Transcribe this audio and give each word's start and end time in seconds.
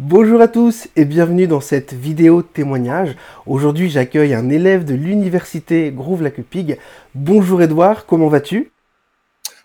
Bonjour 0.00 0.40
à 0.40 0.48
tous 0.48 0.88
et 0.96 1.04
bienvenue 1.04 1.46
dans 1.46 1.60
cette 1.60 1.92
vidéo 1.92 2.42
témoignage. 2.42 3.14
Aujourd'hui 3.46 3.88
j'accueille 3.88 4.34
un 4.34 4.50
élève 4.50 4.84
de 4.84 4.92
l'université 4.92 5.92
Groove-Lacupig. 5.92 6.78
Bonjour 7.14 7.62
Edouard, 7.62 8.04
comment 8.04 8.26
vas-tu? 8.26 8.72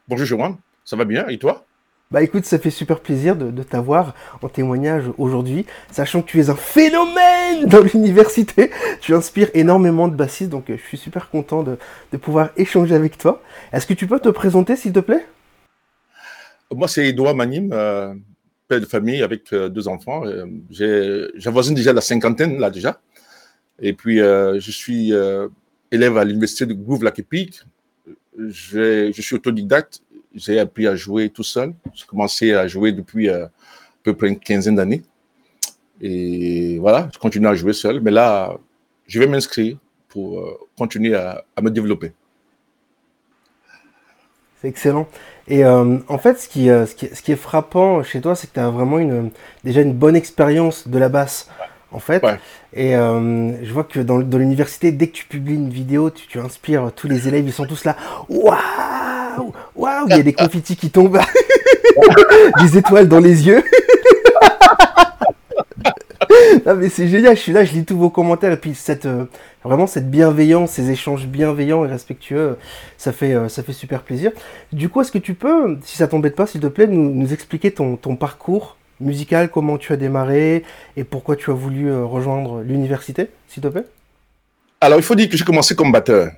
Bonjour 0.08 0.28
Joanne, 0.28 0.58
ça 0.86 0.96
va 0.96 1.06
bien 1.06 1.28
et 1.30 1.40
toi? 1.40 1.66
Bah 2.12 2.22
écoute, 2.22 2.46
ça 2.46 2.60
fait 2.60 2.70
super 2.70 3.00
plaisir 3.00 3.36
de, 3.36 3.64
t'avoir 3.64 4.14
en 4.44 4.50
témoignage 4.50 5.06
aujourd'hui, 5.18 5.66
sachant 5.90 6.22
que 6.22 6.28
tu 6.28 6.40
es 6.40 6.52
un 6.52 6.56
phénomène 6.56 7.66
dans 7.66 7.82
l'université. 7.82 8.70
Tu 9.02 9.16
inspires 9.16 9.50
énormément 9.56 10.08
de 10.08 10.16
bassistes, 10.16 10.52
donc 10.52 10.70
euh, 10.70 10.78
je 10.78 10.88
suis 10.88 10.98
super 10.98 11.32
content 11.32 11.64
de, 11.64 11.78
pouvoir 12.18 12.52
échanger 12.56 12.94
avec 12.94 13.18
toi. 13.18 13.42
Est-ce 13.74 13.88
que 13.88 13.96
tu 13.96 14.06
peux 14.06 14.20
te 14.20 14.30
présenter 14.30 14.76
s'il 14.76 14.94
te 14.94 15.00
plaît? 15.00 15.26
Moi 16.72 16.88
c'est 16.88 17.08
Edouard 17.08 17.34
Manim. 17.34 17.72
Euh, 17.74 18.14
père 18.70 18.80
de 18.80 18.86
famille 18.86 19.22
avec 19.22 19.52
euh, 19.52 19.68
deux 19.68 19.88
enfants. 19.90 20.26
Euh, 20.26 21.28
j'avoisine 21.36 21.76
déjà 21.76 21.92
la 21.92 22.02
cinquantaine, 22.02 22.60
là, 22.60 22.70
déjà. 22.70 23.02
Et 23.82 23.94
puis, 23.94 24.22
euh, 24.22 24.60
je 24.60 24.72
suis 24.72 25.12
élève 25.92 26.18
à 26.18 26.24
l'université 26.24 26.66
de 26.66 27.04
Lac 27.04 27.22
Je 28.38 29.22
suis 29.22 29.36
autodidacte. 29.36 30.02
J'ai 30.36 30.60
appris 30.60 30.88
à 30.88 30.96
jouer 30.96 31.30
tout 31.30 31.44
seul. 31.44 31.74
J'ai 31.94 32.06
commencé 32.06 32.54
à 32.54 32.68
jouer 32.68 32.92
depuis 32.92 33.30
à 33.30 33.52
peu 34.04 34.14
près 34.14 34.30
une 34.30 34.40
quinzaine 34.40 34.76
d'années. 34.76 35.02
Et 36.02 36.78
voilà, 36.80 37.10
je 37.14 37.18
continue 37.18 37.48
à 37.48 37.56
jouer 37.56 37.74
seul. 37.74 38.00
Mais 38.00 38.12
là, 38.12 38.58
je 39.08 39.20
vais 39.20 39.28
m'inscrire 39.28 39.78
pour 40.08 40.70
continuer 40.78 41.16
à 41.16 41.44
me 41.62 41.72
développer. 41.72 42.14
C'est 44.62 44.68
excellent. 44.68 45.08
Et 45.48 45.64
euh, 45.64 45.98
en 46.10 46.18
fait, 46.18 46.40
ce 46.40 46.50
qui, 46.50 46.70
euh, 46.70 46.86
ce, 46.86 46.94
qui, 46.94 47.08
ce 47.14 47.22
qui, 47.22 47.32
est 47.32 47.38
frappant 47.38 48.04
chez 48.04 48.20
toi, 48.20 48.36
c'est 48.36 48.48
que 48.48 48.54
tu 48.54 48.60
as 48.60 48.70
vraiment 48.70 49.00
une, 49.00 49.32
déjà 49.64 49.82
une 49.82 49.94
bonne 49.94 50.16
expérience 50.16 50.88
de 50.88 50.98
la 50.98 51.10
basse. 51.10 51.50
En 51.92 51.98
fait, 51.98 52.24
et 52.72 52.96
euh, 52.96 53.66
je 53.66 53.74
vois 53.74 53.84
que 53.84 54.00
dans, 54.00 54.20
dans 54.20 54.38
l'université, 54.38 54.92
dès 54.92 55.08
que 55.08 55.14
tu 55.14 55.26
publies 55.26 55.56
une 55.56 55.72
vidéo, 55.72 56.12
tu, 56.12 56.28
tu, 56.28 56.40
inspires 56.40 56.92
tous 56.96 57.08
les 57.08 57.28
élèves, 57.28 57.48
ils 57.48 57.52
sont 57.52 57.66
tous 57.66 57.84
là. 57.84 57.96
Waouh, 58.30 59.54
waouh, 59.76 60.06
il 60.10 60.18
y 60.18 60.20
a 60.20 60.22
des 60.22 60.34
confettis 60.34 60.76
qui 60.76 60.92
tombent, 60.92 61.20
des 62.62 62.78
étoiles 62.78 63.08
dans 63.08 63.20
les 63.20 63.48
yeux. 63.48 63.64
Non 66.70 66.76
mais 66.76 66.90
c'est 66.90 67.08
génial, 67.08 67.36
je 67.36 67.42
suis 67.42 67.52
là, 67.52 67.66
je 67.66 67.74
lis 67.74 67.84
tous 67.84 67.98
vos 67.98 68.12
commentaires 68.12 68.52
et 68.52 68.58
puis 68.58 68.76
cette 68.76 69.08
euh, 69.08 69.26
vraiment 69.64 69.88
cette 69.88 70.12
bienveillance, 70.12 70.72
ces 70.74 70.92
échanges 70.92 71.26
bienveillants 71.26 71.84
et 71.84 71.88
respectueux, 71.88 72.58
ça 72.96 73.12
fait 73.12 73.34
euh, 73.34 73.50
ça 73.50 73.64
fait 73.64 73.74
super 73.74 74.04
plaisir. 74.04 74.32
Du 74.72 74.88
coup, 74.88 75.02
est-ce 75.02 75.12
que 75.12 75.18
tu 75.18 75.34
peux, 75.34 75.80
si 75.84 75.98
ça 75.98 76.08
t'embête 76.08 76.36
pas, 76.36 76.46
s'il 76.46 76.62
te 76.62 76.68
plaît, 76.68 76.86
nous, 76.86 77.34
expliquer 77.34 77.72
ton, 77.72 77.98
ton, 77.98 78.16
parcours 78.16 78.78
musical, 79.00 79.50
comment 79.50 79.80
tu 79.80 79.94
as 79.94 79.98
démarré 79.98 80.64
et 80.96 81.04
pourquoi 81.04 81.36
tu 81.36 81.50
as 81.50 81.56
voulu 81.56 81.90
euh, 81.90 82.06
rejoindre 82.06 82.62
l'université, 82.62 83.30
s'il 83.48 83.64
te 83.64 83.68
plaît? 83.68 83.86
Alors, 84.80 85.00
il 85.00 85.04
faut 85.04 85.16
dire 85.16 85.28
que 85.28 85.38
j'ai 85.38 85.46
commencé 85.46 85.76
comme 85.76 85.92
batteur. 85.92 86.32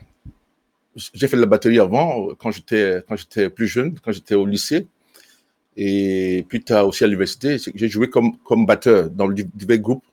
J'ai 0.96 1.28
fait 1.28 1.36
de 1.36 1.42
la 1.42 1.48
batterie 1.48 1.80
avant, 1.80 2.30
quand 2.38 2.52
j'étais 2.52 3.50
plus 3.50 3.68
jeune, 3.68 3.96
quand 4.04 4.12
j'étais 4.12 4.36
au 4.36 4.46
lycée. 4.46 4.88
Et 5.78 6.46
puis 6.50 6.62
tard 6.62 6.88
aussi 6.88 7.04
à 7.04 7.08
l'université, 7.08 7.58
j'ai 7.76 7.88
joué 7.88 8.10
comme, 8.10 8.38
comme 8.40 8.66
batteur 8.66 9.10
dans 9.10 9.30
divers 9.30 9.80
groupes. 9.80 10.04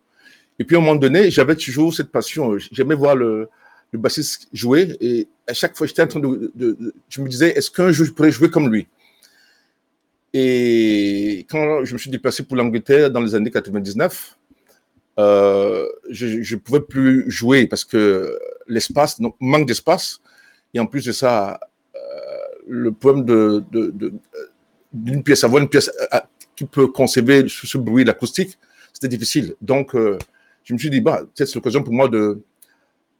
Et 0.58 0.64
puis 0.64 0.76
à 0.76 0.78
un 0.78 0.82
moment 0.82 0.96
donné, 0.96 1.30
j'avais 1.30 1.56
toujours 1.56 1.94
cette 1.94 2.10
passion. 2.10 2.58
J'aimais 2.72 2.94
voir 2.94 3.14
le, 3.14 3.48
le 3.92 3.98
bassiste 3.98 4.48
jouer. 4.52 4.96
Et 5.00 5.28
à 5.46 5.54
chaque 5.54 5.76
fois, 5.76 5.86
j'étais 5.86 6.02
en 6.02 6.06
train 6.06 6.20
de, 6.20 6.52
Je 7.08 7.20
me 7.20 7.28
disais, 7.28 7.50
est-ce 7.56 7.70
qu'un 7.70 7.90
jour 7.90 8.06
je 8.06 8.12
pourrais 8.12 8.30
jouer 8.30 8.50
comme 8.50 8.72
lui? 8.72 8.86
Et 10.34 11.46
quand 11.48 11.84
je 11.84 11.94
me 11.94 11.98
suis 11.98 12.10
déplacé 12.10 12.42
pour 12.42 12.56
l'Angleterre 12.56 13.10
dans 13.10 13.20
les 13.20 13.34
années 13.34 13.50
99, 13.50 14.36
euh, 15.18 15.88
je 16.10 16.54
ne 16.54 16.60
pouvais 16.60 16.80
plus 16.80 17.30
jouer 17.30 17.66
parce 17.66 17.84
que 17.84 18.38
l'espace, 18.66 19.18
manque 19.40 19.66
d'espace. 19.66 20.20
Et 20.74 20.80
en 20.80 20.86
plus 20.86 21.04
de 21.04 21.12
ça, 21.12 21.58
euh, 21.96 21.98
le 22.68 22.92
problème 22.92 23.24
de, 23.24 23.64
d'une 24.92 25.22
pièce, 25.22 25.44
avoir 25.44 25.62
une 25.62 25.68
pièce 25.68 25.90
qui 26.54 26.66
peut 26.66 26.88
conserver 26.88 27.46
ce, 27.48 27.78
bruit, 27.78 28.04
l'acoustique, 28.04 28.58
c'était 28.92 29.08
difficile. 29.08 29.54
Donc, 29.62 29.94
euh, 29.94 30.18
je 30.68 30.74
me 30.74 30.78
suis 30.78 30.90
dit, 30.90 31.00
bah, 31.00 31.22
c'est 31.34 31.54
l'occasion 31.54 31.82
pour 31.82 31.94
moi 31.94 32.08
de, 32.08 32.42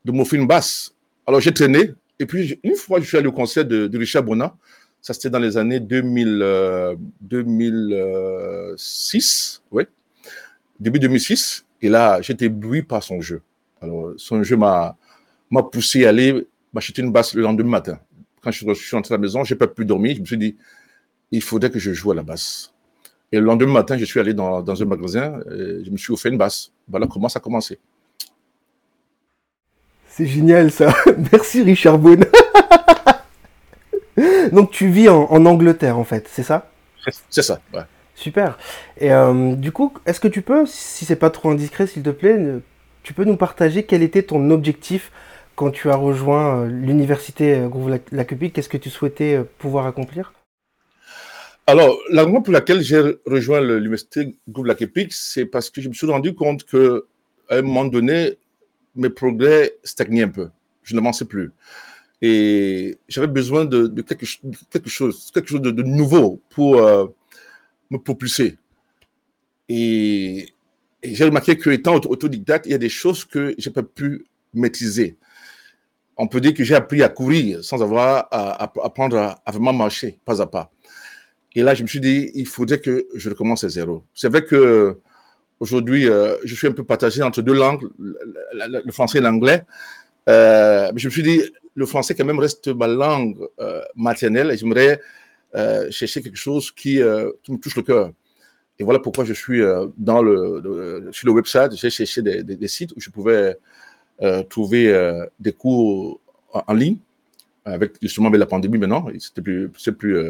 de 0.04 0.12
m'offrir 0.12 0.38
une 0.38 0.47
basse. 0.47 0.94
Alors, 1.26 1.41
j'ai 1.41 1.54
traîné. 1.54 1.94
Et 2.19 2.26
puis, 2.26 2.60
une 2.62 2.75
fois, 2.75 3.00
je 3.00 3.06
suis 3.06 3.16
allé 3.16 3.26
au 3.26 3.32
concert 3.32 3.64
de, 3.64 3.97
Richard 3.97 4.22
Bonnat. 4.22 4.54
Ça, 5.00 5.14
c'était 5.14 5.31
dans 5.31 5.38
les 5.38 5.56
années 5.56 5.81
2000, 5.81 6.97
2006, 7.22 9.62
oui, 9.70 9.84
début 10.78 10.98
2006. 10.98 11.64
Et 11.81 11.88
là, 11.88 12.20
j'étais 12.20 12.44
ébloui 12.47 12.82
par 12.82 13.03
son 13.03 13.22
jeu. 13.22 13.41
Alors, 13.80 14.12
son 14.19 14.42
jeu 14.42 14.59
m'a 14.59 14.98
poussé 15.72 16.04
à 16.04 16.10
aller 16.10 16.47
m'acheter 16.75 17.00
une 17.00 17.12
basse 17.12 17.32
le 17.32 17.41
lendemain 17.41 17.70
matin. 17.70 17.98
Quand 18.42 18.50
je 18.50 18.75
suis 18.75 18.94
rentré 18.94 19.15
à 19.15 19.16
la 19.16 19.22
maison, 19.22 19.42
je 19.42 19.54
n'ai 19.54 19.59
pas 19.59 19.69
pu 19.69 19.86
dormir. 19.86 20.16
Je 20.16 20.20
me 20.20 20.26
suis 20.26 20.36
dit, 20.36 20.54
il 21.30 21.42
faudrait 21.42 21.70
que 21.70 21.78
je 21.78 21.94
joue 21.94 22.10
à 22.10 22.15
la 22.15 22.22
basse. 22.22 22.75
Et 23.31 23.39
le 23.39 23.44
lendemain 23.44 23.72
matin, 23.72 23.99
je 23.99 24.05
suis 24.05 24.21
allé 24.21 24.33
dans, 24.34 24.62
dans 24.62 24.83
un 24.83 24.87
magasin, 24.87 25.41
et 25.50 25.84
je 25.84 25.91
me 25.91 25.97
suis 25.97 26.12
offert 26.12 26.33
une 26.33 26.39
basse. 26.39 26.71
Voilà 26.89 27.06
comment 27.06 27.28
ça 27.28 27.39
a 27.39 27.43
commencé. 27.43 27.78
C'est 30.09 30.27
génial 30.27 30.72
ça. 30.72 30.93
Merci 31.33 31.62
Richard 31.62 31.99
Boone. 31.99 32.25
Donc 34.53 34.72
tu 34.72 34.89
vis 34.89 35.09
en, 35.09 35.47
Angleterre 35.47 35.97
en 35.97 36.03
fait, 36.03 36.28
c'est 36.28 36.43
ça? 36.43 36.71
C'est 37.31 37.43
ça, 37.43 37.61
ouais. 37.72 37.83
Super. 38.16 38.59
Et 38.99 39.12
euh, 39.12 39.55
du 39.55 39.71
coup, 39.71 39.95
est-ce 40.06 40.19
que 40.19 40.27
tu 40.27 40.43
peux, 40.43 40.66
si 40.66 41.05
c'est 41.05 41.15
pas 41.16 41.31
trop 41.31 41.50
indiscret 41.50 41.87
s'il 41.87 42.03
te 42.03 42.10
plaît, 42.10 42.37
tu 43.05 43.15
peux 43.15 43.22
nous 43.22 43.37
partager 43.37 43.84
quel 43.84 44.03
était 44.03 44.25
ton 44.25 44.50
objectif 44.50 45.12
quand 45.55 45.71
tu 45.71 45.89
as 45.89 45.95
rejoint 45.95 46.62
euh, 46.62 46.66
l'université 46.66 47.55
euh, 47.55 47.69
Groove-Lacupig 47.69 48.53
Qu'est-ce 48.53 48.69
que 48.69 48.77
tu 48.77 48.91
souhaitais 48.91 49.41
pouvoir 49.59 49.87
accomplir? 49.87 50.33
Alors, 51.68 51.98
la 52.10 52.24
raison 52.24 52.40
pour 52.40 52.54
laquelle 52.54 52.80
j'ai 52.80 52.98
rejoint 53.26 53.60
l'université 53.60 54.34
Google 54.48 54.74
Epic, 54.80 55.12
c'est 55.12 55.44
parce 55.44 55.68
que 55.68 55.82
je 55.82 55.90
me 55.90 55.92
suis 55.92 56.06
rendu 56.06 56.34
compte 56.34 56.64
que 56.64 57.04
à 57.50 57.56
un 57.56 57.62
moment 57.62 57.84
donné, 57.84 58.38
mes 58.96 59.10
progrès 59.10 59.76
stagnaient 59.84 60.22
un 60.22 60.30
peu. 60.30 60.48
Je 60.82 60.94
n'avançais 60.94 61.26
plus. 61.26 61.52
Et 62.22 62.96
j'avais 63.06 63.26
besoin 63.26 63.66
de, 63.66 63.86
quelque, 64.00 64.24
chose, 64.24 65.30
quelque 65.34 65.46
chose 65.46 65.60
de, 65.60 65.82
nouveau 65.82 66.40
pour 66.48 66.76
euh, 66.78 67.04
me 67.90 67.98
propulser. 67.98 68.56
Et, 69.68 70.48
j'ai 71.02 71.24
remarqué 71.26 71.58
que 71.58 71.68
étant 71.68 71.96
autodidacte, 71.96 72.64
il 72.64 72.72
y 72.72 72.74
a 72.74 72.78
des 72.78 72.88
choses 72.88 73.26
que 73.26 73.54
je 73.58 73.68
n'ai 73.68 73.74
pas 73.74 73.82
pu 73.82 74.24
maîtriser. 74.54 75.18
On 76.16 76.28
peut 76.28 76.40
dire 76.40 76.54
que 76.54 76.64
j'ai 76.64 76.74
appris 76.76 77.02
à 77.02 77.10
courir 77.10 77.62
sans 77.62 77.82
avoir 77.82 78.26
à, 78.30 78.72
apprendre 78.82 79.18
à, 79.18 79.52
vraiment 79.52 79.74
marcher 79.74 80.18
pas 80.24 80.40
à 80.40 80.46
pas. 80.46 80.72
Et 81.58 81.62
là, 81.62 81.74
je 81.74 81.82
me 81.82 81.88
suis 81.88 81.98
dit, 81.98 82.30
il 82.36 82.46
faudrait 82.46 82.78
que 82.78 83.08
je 83.16 83.28
recommence 83.30 83.64
à 83.64 83.69
zéro. 83.69 84.04
C'est 84.14 84.28
vrai 84.28 84.44
que 84.44 84.96
aujourd'hui, 85.58 86.08
euh, 86.08 86.36
je 86.44 86.54
suis 86.54 86.69
un 86.69 86.72
peu 86.72 86.84
partagé 86.84 87.20
entre 87.20 87.42
deux 87.42 87.52
langues, 87.52 87.84
le, 87.98 88.92
français 88.92 89.19
et 89.19 89.20
l'anglais. 89.20 89.64
Euh, 90.28 90.88
mais 90.94 91.00
je 91.00 91.08
me 91.08 91.10
suis 91.10 91.24
dit, 91.24 91.42
le 91.74 91.84
français 91.84 92.14
quand 92.14 92.24
même 92.24 92.38
reste 92.38 92.68
ma 92.68 92.86
langue 92.86 93.36
euh, 93.58 93.82
maternelle 93.97 94.52
et 94.52 94.56
j'aimerais 94.56 95.00
chercher 95.91 96.22
quelque 96.22 96.38
chose 96.38 96.70
qui, 96.70 97.00
me 97.00 97.56
touche 97.56 97.74
le 97.74 97.82
cœur. 97.82 98.12
Et 98.78 98.84
voilà 98.84 99.00
pourquoi 99.00 99.24
je 99.24 99.32
suis 99.32 99.60
dans 99.97 100.22
le, 100.22 101.08
sur 101.10 101.26
le 101.26 101.32
website. 101.32 101.72
J'ai 101.74 101.91
cherché 101.91 102.22
des, 102.22 102.68
sites 102.68 102.92
où 102.92 103.00
je 103.00 103.10
pouvais 103.10 103.56
trouver 104.48 104.84
des 105.41 105.52
cours 105.52 106.20
en, 106.52 106.74
ligne. 106.74 106.98
Avec 107.64 107.94
justement 108.00 108.28
avec 108.28 108.38
la 108.38 108.47
pandémie 108.47 108.78
maintenant, 108.78 109.08
c'est 109.18 109.97
plus 109.98 110.22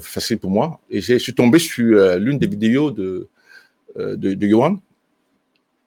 facile 0.00 0.38
pour 0.38 0.50
moi. 0.50 0.80
Et 0.90 1.00
je 1.00 1.18
suis 1.18 1.34
tombé 1.34 1.58
sur 1.58 1.96
euh, 1.96 2.18
l'une 2.18 2.38
des 2.38 2.46
vidéos 2.46 2.90
de, 2.90 3.28
euh, 3.98 4.16
de, 4.16 4.34
de 4.34 4.46
Johan 4.46 4.78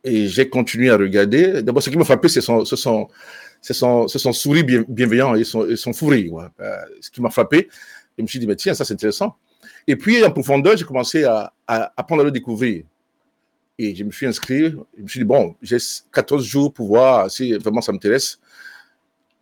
et 0.04 0.28
j'ai 0.28 0.50
continué 0.50 0.90
à 0.90 0.98
regarder. 0.98 1.62
D'abord, 1.62 1.84
ce 1.84 1.90
qui 1.90 1.98
m'a 1.98 2.06
frappé, 2.06 2.28
c'est 2.28 2.42
son, 2.42 2.66
ce 2.66 2.76
son, 2.76 3.08
son, 3.62 4.08
son 4.08 4.34
sourire 4.34 4.66
bien, 4.66 4.84
bienveillant 4.88 5.36
et 5.36 5.44
son, 5.44 5.68
et 5.68 5.76
son 5.76 5.94
fou 5.94 6.08
rire. 6.08 6.50
ce 7.00 7.12
qui 7.12 7.22
m'a 7.22 7.30
frappé, 7.30 7.70
je 8.18 8.24
me 8.24 8.28
suis 8.28 8.40
dit, 8.40 8.48
mais 8.48 8.56
tiens, 8.56 8.74
ça 8.74 8.84
c'est 8.84 8.94
intéressant. 8.94 9.36
Et 9.88 9.96
puis, 9.96 10.24
en 10.24 10.32
profondeur, 10.32 10.76
j'ai 10.76 10.86
commencé 10.86 11.24
à, 11.24 11.54
à 11.68 11.94
apprendre 11.96 12.22
à 12.22 12.26
le 12.26 12.32
découvrir. 12.32 12.84
Et 13.78 13.96
je 13.96 14.04
me 14.04 14.12
suis 14.12 14.26
inscrit. 14.26 14.76
Je 14.98 15.04
me 15.04 15.08
suis 15.08 15.20
dit, 15.20 15.26
bon, 15.26 15.56
j'ai 15.62 15.78
14 16.12 16.44
jours 16.44 16.74
pour 16.74 16.88
voir 16.88 17.30
si 17.30 17.54
vraiment 17.54 17.82
ça 17.82 17.92
m'intéresse. 17.92 18.40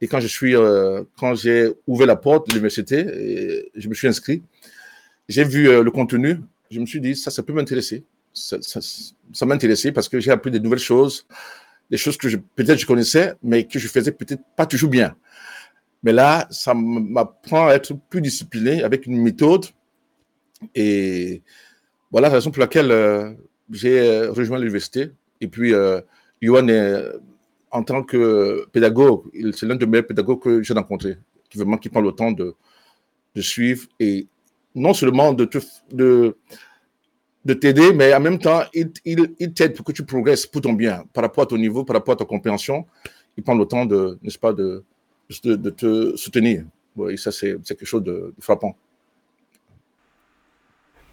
Et 0.01 0.07
quand 0.07 0.19
je 0.19 0.45
euh, 0.45 1.03
quand 1.17 1.35
j'ai 1.35 1.69
ouvert 1.85 2.07
la 2.07 2.15
porte 2.15 2.47
de 2.47 2.53
l'université, 2.53 3.69
je 3.75 3.89
me 3.89 3.93
suis 3.93 4.07
inscrit. 4.07 4.41
J'ai 5.29 5.43
vu 5.43 5.69
euh, 5.69 5.83
le 5.83 5.91
contenu. 5.91 6.41
Je 6.71 6.79
me 6.79 6.87
suis 6.87 6.99
dit, 6.99 7.15
ça, 7.15 7.29
ça 7.29 7.43
peut 7.43 7.53
m'intéresser. 7.53 8.03
Ça, 8.33 8.57
ça, 8.61 9.45
m'a 9.45 9.53
intéressé 9.53 9.91
parce 9.91 10.09
que 10.09 10.19
j'ai 10.19 10.31
appris 10.31 10.51
des 10.51 10.59
nouvelles 10.59 10.79
choses, 10.79 11.27
des 11.89 11.97
choses 11.97 12.17
que 12.17 12.27
peut-être 12.55 12.79
je 12.79 12.85
connaissais, 12.85 13.35
mais 13.43 13.65
que 13.65 13.79
je 13.79 13.87
faisais 13.87 14.11
peut-être 14.11 14.41
pas 14.57 14.65
toujours 14.65 14.89
bien. 14.89 15.15
Mais 16.03 16.13
là, 16.13 16.47
ça 16.49 16.73
m'apprend 16.73 17.67
à 17.67 17.73
être 17.73 17.93
plus 18.09 18.21
discipliné 18.21 18.83
avec 18.83 19.05
une 19.05 19.21
méthode. 19.21 19.65
Et 20.73 21.41
voilà 22.11 22.29
la 22.29 22.35
raison 22.35 22.49
pour 22.49 22.61
laquelle 22.61 22.91
euh, 22.91 23.33
j'ai 23.71 24.27
rejoint 24.27 24.57
l'université. 24.57 25.11
Et 25.41 25.47
puis, 25.47 25.73
Yohan 26.41 26.67
est, 26.67 27.03
en 27.71 27.83
tant 27.83 28.03
que 28.03 28.67
pédagogue, 28.71 29.23
c'est 29.53 29.67
l'un 29.67 29.75
des 29.75 29.85
meilleurs 29.85 30.07
pédagogues 30.07 30.41
que 30.41 30.63
j'ai 30.63 30.73
rencontré, 30.73 31.17
qui 31.49 31.57
vraiment 31.57 31.77
qui 31.77 31.89
prend 31.89 32.01
le 32.01 32.11
temps 32.11 32.31
de, 32.31 32.55
de 33.35 33.41
suivre 33.41 33.87
et 33.99 34.27
non 34.75 34.93
seulement 34.93 35.33
de 35.33 35.49
de, 35.91 36.37
de 37.45 37.53
t'aider, 37.53 37.93
mais 37.93 38.13
en 38.13 38.19
même 38.19 38.39
temps, 38.39 38.63
il, 38.73 38.91
il, 39.05 39.53
t'aide 39.53 39.75
pour 39.75 39.85
que 39.85 39.91
tu 39.91 40.03
progresses 40.03 40.45
pour 40.45 40.61
ton 40.61 40.73
bien, 40.73 41.03
par 41.13 41.23
rapport 41.23 41.43
à 41.43 41.47
ton 41.47 41.57
niveau, 41.57 41.83
par 41.83 41.95
rapport 41.95 42.13
à 42.13 42.17
ta 42.17 42.25
compréhension. 42.25 42.85
Il 43.37 43.43
prend 43.43 43.55
le 43.55 43.65
temps 43.65 43.85
de, 43.85 44.19
n'est-ce 44.21 44.39
pas, 44.39 44.53
de, 44.53 44.83
de, 45.43 45.69
te 45.69 46.15
soutenir. 46.17 46.63
et 47.09 47.17
ça, 47.17 47.31
c'est 47.31 47.57
quelque 47.63 47.85
chose 47.85 48.03
de, 48.03 48.33
frappant. 48.39 48.75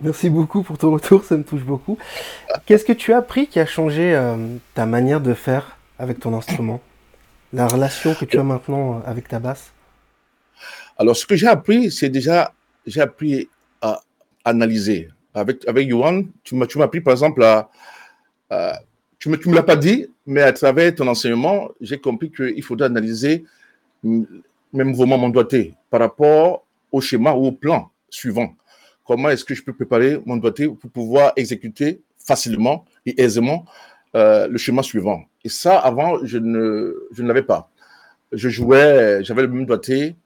Merci 0.00 0.28
beaucoup 0.28 0.62
pour 0.62 0.76
ton 0.76 0.90
retour, 0.90 1.24
ça 1.24 1.38
me 1.38 1.44
touche 1.44 1.64
beaucoup. 1.64 1.96
Qu'est-ce 2.66 2.84
que 2.84 2.92
tu 2.92 3.14
as 3.14 3.18
appris 3.18 3.46
qui 3.46 3.58
a 3.60 3.64
changé 3.64 4.14
euh, 4.14 4.36
ta 4.74 4.84
manière 4.84 5.22
de 5.22 5.32
faire 5.32 5.78
avec 5.98 6.20
ton 6.20 6.34
instrument? 6.34 6.82
La 7.52 7.66
relation 7.66 8.14
que 8.14 8.26
tu 8.26 8.38
as 8.38 8.42
maintenant 8.42 9.00
avec 9.06 9.28
ta 9.28 9.38
basse? 9.38 9.72
Alors, 10.98 11.16
ce 11.16 11.24
que 11.24 11.36
j'ai 11.36 11.46
appris, 11.46 11.90
c'est 11.90 12.10
déjà, 12.10 12.52
j'ai 12.86 13.00
appris 13.00 13.48
à 13.80 14.00
analyser, 14.44 15.08
avec, 15.34 15.66
avec 15.68 15.88
Johan, 15.88 16.22
tu 16.44 16.54
m'as, 16.54 16.66
tu 16.66 16.78
m'as 16.78 16.84
appris 16.84 17.00
par 17.00 17.12
exemple 17.12 17.42
à. 17.42 17.70
tu 19.18 19.28
ne 19.28 19.36
me, 19.36 19.54
l'as 19.54 19.62
pas 19.62 19.76
dit, 19.76 20.06
mais 20.26 20.42
à 20.42 20.52
travers 20.52 20.94
ton 20.94 21.06
enseignement, 21.08 21.70
j'ai 21.80 21.98
compris 21.98 22.30
qu'il 22.30 22.62
faudrait 22.62 22.86
analyser 22.86 23.44
mes 24.02 24.84
mouvements, 24.84 25.18
mon 25.18 25.28
doigté 25.28 25.74
par 25.90 26.00
rapport 26.00 26.64
au 26.92 27.00
schéma 27.00 27.32
ou 27.32 27.46
au 27.46 27.52
plan 27.52 27.90
suivant. 28.08 28.54
Comment 29.04 29.30
est-ce 29.30 29.44
que 29.44 29.54
je 29.54 29.62
peux 29.62 29.72
préparer 29.72 30.20
mon 30.26 30.36
doigté 30.36 30.66
pour 30.66 30.90
pouvoir 30.90 31.32
exécuter 31.36 32.02
facilement 32.18 32.84
et 33.04 33.20
aisément 33.22 33.64
euh, 34.14 34.48
le 34.48 34.58
schéma 34.58 34.82
suivant? 34.82 35.24
Et 35.44 35.48
ça, 35.48 35.78
avant, 35.78 36.24
je 36.24 36.38
ne, 36.38 36.92
je 37.12 37.22
ne 37.22 37.28
l'avais 37.28 37.42
pas. 37.42 37.70
Je 38.32 38.48
jouais, 38.48 39.22
j'avais 39.22 39.42
le 39.42 39.48
même 39.48 39.66
doigté, 39.66 40.16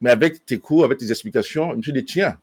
mais 0.00 0.10
avec 0.10 0.44
tes 0.44 0.58
cours, 0.58 0.84
avec 0.84 0.98
tes 0.98 1.10
explications, 1.10 1.72
je 1.72 1.76
me 1.76 1.82
suis 1.82 1.92
dit, 1.92 2.04
tiens, 2.04 2.36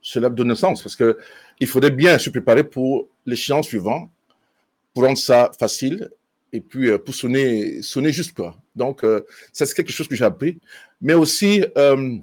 cela 0.00 0.28
donne 0.28 0.54
sens 0.54 0.82
parce 0.82 0.96
que 0.96 1.18
il 1.60 1.66
faudrait 1.66 1.90
bien 1.90 2.18
se 2.18 2.28
préparer 2.30 2.64
pour 2.64 3.08
l'échéance 3.24 3.68
suivante, 3.68 4.10
pour 4.92 5.04
rendre 5.04 5.18
ça 5.18 5.50
facile 5.58 6.10
et 6.52 6.60
puis 6.60 6.88
euh, 6.88 6.98
pour 6.98 7.14
sonner, 7.14 7.80
sonner 7.82 8.12
juste 8.12 8.34
quoi. 8.34 8.56
Donc, 8.74 9.04
euh, 9.04 9.20
ça 9.52 9.64
c'est 9.64 9.74
quelque 9.74 9.92
chose 9.92 10.08
que 10.08 10.16
j'ai 10.16 10.24
appris. 10.24 10.58
Mais 11.00 11.14
aussi, 11.14 11.64
euh, 11.76 12.18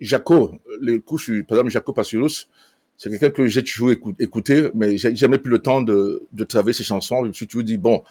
Jaco, 0.00 0.58
les 0.80 1.00
couches, 1.00 1.30
par 1.42 1.58
exemple, 1.58 1.70
Jaco 1.70 1.92
Passurus, 1.92 2.48
c'est 2.96 3.10
quelqu'un 3.10 3.30
que 3.30 3.46
j'ai 3.46 3.62
toujours 3.62 3.92
écouté, 4.18 4.70
mais 4.74 4.98
j'ai 4.98 5.14
jamais 5.14 5.38
plus 5.38 5.52
le 5.52 5.60
temps 5.60 5.82
de, 5.82 6.26
travailler 6.48 6.72
ses 6.72 6.84
chansons. 6.84 7.22
Je 7.22 7.28
me 7.28 7.32
suis 7.32 7.46
toujours 7.46 7.64
dit, 7.64 7.76
bon, 7.76 8.02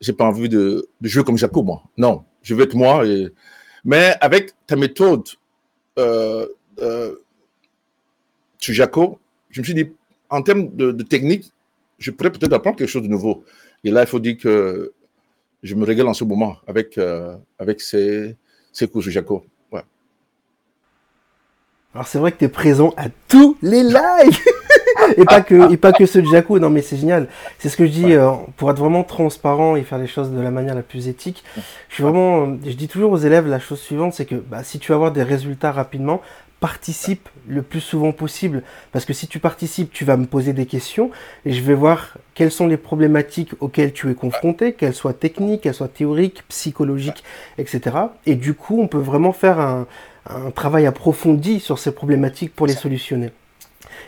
j'ai 0.00 0.12
pas 0.12 0.24
envie 0.24 0.48
de, 0.50 0.88
jouer 1.00 1.24
comme 1.24 1.38
Jaco, 1.38 1.62
moi. 1.62 1.82
Non, 1.96 2.24
je 2.42 2.54
veux 2.54 2.64
être 2.64 2.74
moi. 2.74 3.04
Mais 3.84 4.14
avec 4.20 4.52
ta 4.66 4.76
méthode 4.76 5.24
euh, 5.98 6.46
euh, 6.80 7.14
Jaco, 8.60 9.18
je 9.50 9.60
me 9.60 9.64
suis 9.64 9.74
dit, 9.74 9.90
en 10.30 10.42
termes 10.42 10.74
de, 10.76 11.02
technique, 11.02 11.52
je 11.98 12.10
pourrais 12.10 12.30
peut-être 12.30 12.52
apprendre 12.52 12.76
quelque 12.76 12.88
chose 12.88 13.02
de 13.02 13.08
nouveau. 13.08 13.44
Et 13.84 13.90
là, 13.90 14.02
il 14.02 14.06
faut 14.06 14.20
dire 14.20 14.36
que 14.36 14.92
je 15.62 15.74
me 15.74 15.84
régale 15.84 16.08
en 16.08 16.14
ce 16.14 16.24
moment 16.24 16.58
avec, 16.66 16.98
euh, 16.98 17.36
avec 17.58 17.80
ces, 17.80 18.36
ces 18.72 18.88
cours 18.88 19.02
Jaco. 19.02 19.44
Ouais. 19.72 19.82
Alors, 21.94 22.06
c'est 22.06 22.18
vrai 22.18 22.32
que 22.32 22.38
tu 22.38 22.44
es 22.44 22.48
présent 22.48 22.92
à 22.96 23.08
tous 23.28 23.56
les 23.62 23.82
lives 23.82 24.38
et 25.16 25.24
pas 25.24 25.40
que 25.40 25.72
et 25.72 25.76
pas 25.76 25.92
que 25.92 26.06
ceux 26.06 26.22
de 26.22 26.28
Jaco. 26.28 26.58
Non, 26.58 26.70
mais 26.70 26.82
c'est 26.82 26.96
génial. 26.96 27.28
C'est 27.58 27.68
ce 27.68 27.76
que 27.76 27.86
je 27.86 27.90
dis 27.90 28.12
euh, 28.12 28.30
pour 28.56 28.70
être 28.70 28.78
vraiment 28.78 29.04
transparent 29.04 29.76
et 29.76 29.82
faire 29.82 29.98
les 29.98 30.06
choses 30.06 30.30
de 30.30 30.40
la 30.40 30.50
manière 30.50 30.74
la 30.74 30.82
plus 30.82 31.08
éthique. 31.08 31.44
Je 31.88 31.94
suis 31.94 32.02
vraiment, 32.02 32.56
je 32.64 32.72
dis 32.72 32.88
toujours 32.88 33.12
aux 33.12 33.18
élèves 33.18 33.46
la 33.48 33.58
chose 33.60 33.80
suivante, 33.80 34.14
c'est 34.14 34.26
que 34.26 34.34
bah, 34.34 34.62
si 34.62 34.78
tu 34.78 34.92
veux 34.92 34.96
avoir 34.96 35.12
des 35.12 35.22
résultats 35.22 35.72
rapidement, 35.72 36.20
participe 36.60 37.28
le 37.46 37.62
plus 37.62 37.80
souvent 37.80 38.12
possible. 38.12 38.62
Parce 38.92 39.04
que 39.04 39.12
si 39.12 39.28
tu 39.28 39.38
participes, 39.38 39.92
tu 39.92 40.04
vas 40.04 40.16
me 40.16 40.26
poser 40.26 40.52
des 40.52 40.66
questions 40.66 41.10
et 41.44 41.52
je 41.52 41.62
vais 41.62 41.74
voir 41.74 42.14
quelles 42.34 42.50
sont 42.50 42.66
les 42.66 42.76
problématiques 42.76 43.52
auxquelles 43.60 43.92
tu 43.92 44.10
es 44.10 44.14
confronté, 44.14 44.72
qu'elles 44.72 44.94
soient 44.94 45.12
techniques, 45.12 45.62
qu'elles 45.62 45.74
soient 45.74 45.88
théoriques, 45.88 46.42
psychologiques, 46.48 47.22
etc. 47.58 47.96
Et 48.26 48.34
du 48.34 48.54
coup, 48.54 48.80
on 48.80 48.88
peut 48.88 48.98
vraiment 48.98 49.32
faire 49.32 49.60
un, 49.60 49.86
un 50.28 50.50
travail 50.50 50.86
approfondi 50.86 51.60
sur 51.60 51.78
ces 51.78 51.92
problématiques 51.92 52.54
pour 52.54 52.66
les 52.66 52.74
solutionner. 52.74 53.30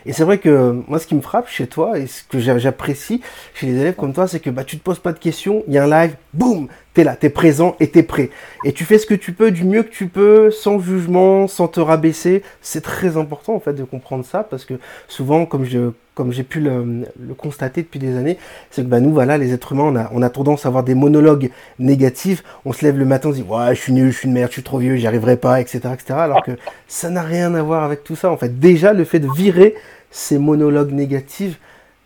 Et 0.05 0.13
c'est 0.13 0.23
vrai 0.23 0.37
que 0.37 0.81
moi, 0.87 0.99
ce 0.99 1.07
qui 1.07 1.15
me 1.15 1.21
frappe 1.21 1.47
chez 1.47 1.67
toi 1.67 1.97
et 1.99 2.07
ce 2.07 2.23
que 2.23 2.39
j'apprécie 2.39 3.21
chez 3.53 3.67
les 3.67 3.79
élèves 3.79 3.95
comme 3.95 4.13
toi, 4.13 4.27
c'est 4.27 4.39
que 4.39 4.49
bah, 4.49 4.63
tu 4.63 4.77
te 4.77 4.83
poses 4.83 4.99
pas 4.99 5.13
de 5.13 5.19
questions, 5.19 5.63
il 5.67 5.73
y 5.73 5.77
a 5.77 5.83
un 5.83 5.89
live, 5.89 6.15
boum, 6.33 6.67
tu 6.93 7.01
es 7.01 7.03
là, 7.03 7.15
tu 7.15 7.27
es 7.27 7.29
présent 7.29 7.75
et 7.79 7.89
tu 7.89 7.99
es 7.99 8.03
prêt. 8.03 8.29
Et 8.65 8.73
tu 8.73 8.85
fais 8.85 8.97
ce 8.97 9.05
que 9.05 9.13
tu 9.13 9.33
peux 9.33 9.51
du 9.51 9.63
mieux 9.63 9.83
que 9.83 9.91
tu 9.91 10.07
peux, 10.07 10.51
sans 10.51 10.79
jugement, 10.79 11.47
sans 11.47 11.67
te 11.67 11.79
rabaisser. 11.79 12.43
C'est 12.61 12.81
très 12.81 13.17
important 13.17 13.55
en 13.55 13.59
fait 13.59 13.73
de 13.73 13.83
comprendre 13.83 14.25
ça 14.25 14.43
parce 14.43 14.65
que 14.65 14.75
souvent, 15.07 15.45
comme 15.45 15.65
je 15.65 15.91
comme 16.13 16.33
j'ai 16.33 16.43
pu 16.43 16.59
le, 16.59 17.05
constater 17.37 17.81
depuis 17.83 17.99
des 17.99 18.17
années, 18.17 18.37
c'est 18.69 18.83
que 18.83 18.87
bah, 18.87 18.99
nous, 18.99 19.11
voilà, 19.11 19.37
les 19.37 19.53
êtres 19.53 19.71
humains, 19.71 19.83
on 19.83 19.95
a, 19.95 20.09
on 20.13 20.21
a 20.21 20.29
tendance 20.29 20.65
à 20.65 20.69
avoir 20.69 20.83
des 20.83 20.95
monologues 20.95 21.51
négatifs. 21.79 22.43
On 22.65 22.73
se 22.73 22.83
lève 22.83 22.97
le 22.97 23.05
matin, 23.05 23.29
on 23.29 23.31
se 23.31 23.37
dit, 23.37 23.45
ouais, 23.47 23.73
je 23.75 23.81
suis 23.81 23.93
nul, 23.93 24.11
je 24.11 24.17
suis 24.17 24.27
une 24.27 24.33
merde, 24.33 24.49
je 24.49 24.53
suis 24.53 24.63
trop 24.63 24.79
vieux, 24.79 24.97
j'y 24.97 25.07
arriverai 25.07 25.37
pas, 25.37 25.61
etc., 25.61 25.79
etc. 25.93 26.13
Alors 26.13 26.43
que 26.43 26.51
ça 26.87 27.09
n'a 27.09 27.23
rien 27.23 27.53
à 27.55 27.63
voir 27.63 27.83
avec 27.83 28.03
tout 28.03 28.15
ça. 28.15 28.29
En 28.29 28.37
fait, 28.37 28.59
déjà, 28.59 28.93
le 28.93 29.05
fait 29.05 29.19
de 29.19 29.29
virer 29.35 29.75
ces 30.09 30.37
monologues 30.37 30.91
négatifs 30.91 31.59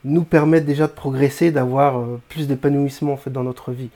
nous 0.04 0.24
permet 0.24 0.62
déjà 0.62 0.86
de 0.86 0.92
progresser, 0.92 1.50
d'avoir 1.50 2.00
euh, 2.00 2.22
plus 2.30 2.48
d'épanouissement 2.48 3.14
en 3.14 3.18
fait 3.18 3.32
dans 3.32 3.44
notre 3.44 3.72
vie. 3.72 3.90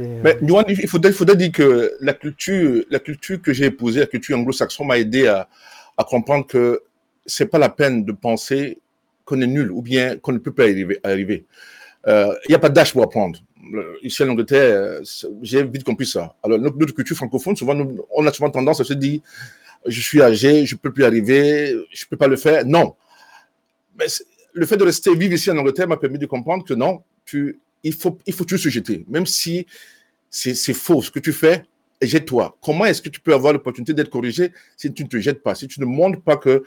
Euh, 0.00 0.20
Mais 0.24 0.36
il 0.42 0.88
faudrait, 0.88 1.12
faudrait 1.12 1.36
dire 1.36 1.52
que 1.52 1.92
la 2.00 2.14
culture, 2.14 2.84
la 2.90 2.98
culture 2.98 3.40
que 3.40 3.52
j'ai 3.52 3.66
épousée, 3.66 4.00
la 4.00 4.06
culture 4.06 4.36
anglo-saxonne, 4.36 4.88
m'a 4.88 4.98
aidé 4.98 5.28
à, 5.28 5.48
à 5.96 6.02
comprendre 6.02 6.46
que 6.46 6.82
c'est 7.26 7.46
pas 7.46 7.58
la 7.58 7.68
peine 7.68 8.04
de 8.04 8.10
penser 8.10 8.80
qu'on 9.32 9.40
est 9.40 9.46
nul 9.46 9.70
ou 9.70 9.80
bien 9.80 10.16
qu'on 10.18 10.32
ne 10.32 10.38
peut 10.38 10.52
pas 10.52 10.64
arriver. 11.04 11.46
Il 12.06 12.10
euh, 12.10 12.34
n'y 12.48 12.54
a 12.54 12.58
pas 12.58 12.68
d'âge 12.68 12.92
pour 12.92 13.02
apprendre. 13.02 13.38
Ici 14.02 14.22
en 14.22 14.28
Angleterre, 14.28 15.00
j'ai 15.40 15.64
vite 15.64 15.84
compris 15.84 16.06
ça. 16.06 16.36
Alors, 16.42 16.58
notre, 16.58 16.76
notre 16.76 16.94
culture 16.94 17.16
francophone, 17.16 17.56
souvent, 17.56 17.76
on 18.10 18.26
a 18.26 18.32
souvent 18.32 18.50
tendance 18.50 18.80
à 18.80 18.84
se 18.84 18.92
dire 18.92 19.20
je 19.86 20.00
suis 20.00 20.20
âgé, 20.20 20.66
je 20.66 20.74
ne 20.74 20.78
peux 20.78 20.92
plus 20.92 21.04
arriver, 21.04 21.70
je 21.90 22.04
ne 22.04 22.08
peux 22.10 22.16
pas 22.16 22.28
le 22.28 22.36
faire. 22.36 22.66
Non. 22.66 22.94
Mais 23.98 24.06
le 24.52 24.66
fait 24.66 24.76
de 24.76 24.84
rester 24.84 25.14
vivre 25.14 25.32
ici 25.32 25.50
en 25.50 25.56
Angleterre 25.56 25.88
m'a 25.88 25.96
permis 25.96 26.18
de 26.18 26.26
comprendre 26.26 26.64
que 26.64 26.74
non, 26.74 27.02
tu, 27.24 27.60
il 27.82 27.94
faut, 27.94 28.18
il 28.26 28.34
faut 28.34 28.46
se 28.46 28.68
jeter. 28.68 29.04
Même 29.08 29.26
si 29.26 29.66
c'est 30.28 30.74
faux 30.74 31.02
ce 31.02 31.10
que 31.10 31.20
tu 31.20 31.32
fais, 31.32 31.64
jette-toi. 32.02 32.56
Comment 32.62 32.84
est-ce 32.84 33.00
que 33.00 33.08
tu 33.08 33.20
peux 33.20 33.32
avoir 33.32 33.52
l'opportunité 33.52 33.94
d'être 33.94 34.10
corrigé 34.10 34.52
si 34.76 34.92
tu 34.92 35.04
ne 35.04 35.08
te 35.08 35.18
jettes 35.18 35.42
pas, 35.42 35.54
si 35.54 35.66
tu 35.68 35.80
ne 35.80 35.86
montres 35.86 36.20
pas 36.20 36.36
que 36.36 36.64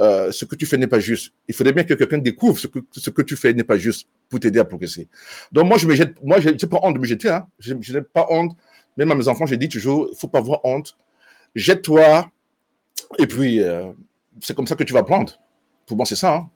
euh, 0.00 0.30
ce 0.30 0.44
que 0.44 0.54
tu 0.54 0.64
fais 0.64 0.76
n'est 0.76 0.86
pas 0.86 1.00
juste. 1.00 1.32
Il 1.48 1.54
faudrait 1.54 1.72
bien 1.72 1.82
que 1.82 1.94
quelqu'un 1.94 2.18
découvre 2.18 2.58
ce 2.58 2.68
que, 2.68 2.78
ce 2.92 3.10
que 3.10 3.22
tu 3.22 3.34
fais 3.34 3.52
n'est 3.52 3.64
pas 3.64 3.78
juste 3.78 4.08
pour 4.28 4.38
t'aider 4.38 4.60
à 4.60 4.64
progresser. 4.64 5.08
Donc 5.50 5.66
moi, 5.66 5.76
je 5.76 5.86
me 5.88 5.94
jette, 5.94 6.22
moi, 6.22 6.40
je 6.40 6.50
n'ai 6.50 6.56
pas 6.56 6.78
honte 6.82 6.94
de 6.94 7.00
me 7.00 7.04
jeter. 7.04 7.30
Hein. 7.30 7.48
Je, 7.58 7.74
n'ai 7.74 8.02
pas 8.02 8.26
honte. 8.30 8.56
Même 8.96 9.10
à 9.10 9.14
mes 9.14 9.26
enfants, 9.28 9.46
j'ai 9.46 9.56
dit 9.56 9.68
toujours, 9.68 10.08
il 10.12 10.16
faut 10.16 10.28
pas 10.28 10.38
avoir 10.38 10.64
honte. 10.64 10.96
Jette-toi. 11.54 12.30
Et 13.18 13.26
puis, 13.26 13.60
euh, 13.62 13.90
c'est 14.40 14.54
comme 14.54 14.66
ça 14.66 14.76
que 14.76 14.84
tu 14.84 14.92
vas 14.92 15.00
apprendre. 15.00 15.40
Pour 15.86 15.96
moi, 15.96 16.06
c'est 16.06 16.16
ça. 16.16 16.34
Hein. 16.34 16.50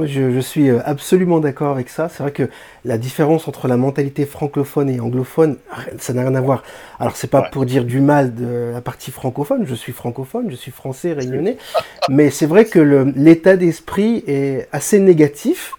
Je, 0.00 0.40
suis 0.40 0.70
euh, 0.70 0.80
absolument 0.84 1.38
d'accord 1.40 1.72
avec 1.72 1.90
ça. 1.90 2.08
C'est 2.08 2.22
vrai 2.22 2.32
que 2.32 2.48
la 2.84 2.96
différence 2.96 3.46
entre 3.46 3.68
la 3.68 3.76
mentalité 3.76 4.24
francophone 4.24 4.88
et 4.88 5.00
anglophone, 5.00 5.56
ça 5.98 6.14
n'a 6.14 6.22
rien 6.22 6.34
à 6.34 6.40
voir. 6.40 6.62
Alors 6.98 7.16
c'est 7.16 7.30
pas 7.30 7.42
pour 7.42 7.66
dire 7.66 7.84
du 7.84 8.00
mal 8.00 8.34
de 8.34 8.70
la 8.72 8.80
partie 8.80 9.10
francophone. 9.10 9.64
Je 9.66 9.74
suis 9.74 9.92
francophone, 9.92 10.50
je 10.50 10.56
suis 10.56 10.70
français, 10.70 11.12
réunionnais, 11.12 11.58
mais 12.08 12.30
c'est 12.30 12.46
vrai 12.46 12.64
que 12.64 13.12
l'état 13.16 13.56
d'esprit 13.56 14.24
est 14.26 14.66
assez 14.72 14.98
négatif. 14.98 15.74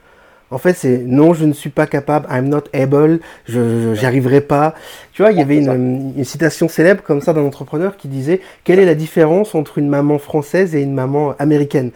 En 0.51 0.60
fait, 0.60 0.74
c'est 0.74 1.00
non, 1.00 1.34
je 1.34 1.46
ne 1.46 1.53
suis 1.53 1.72
pas 1.72 1.88
capable, 1.88 2.27
I'm 2.29 2.48
not 2.48 2.65
able, 2.74 3.20
je 3.48 4.05
arriverai 4.05 4.41
pas. 4.41 4.75
Tu 5.12 5.24
vois, 5.24 5.32
il 5.32 5.39
y 5.39 5.41
avait 5.41 5.58
une, 5.58 6.13
une, 6.15 6.24
citation 6.24 6.67
célèbre 6.67 7.01
comme 7.01 7.22
ça 7.22 7.34
d'un 7.34 7.41
entrepreneur 7.41 7.98
qui 7.98 8.08
disait 8.08 8.39
quelle 8.63 8.77
est 8.77 8.86
la 8.86 8.93
différence 8.93 9.55
entre 9.55 9.79
une 9.79 9.89
maman 9.89 10.20
française 10.20 10.75
et 10.75 10.84
une 10.84 10.93
maman 10.93 11.34
américaine? 11.39 11.89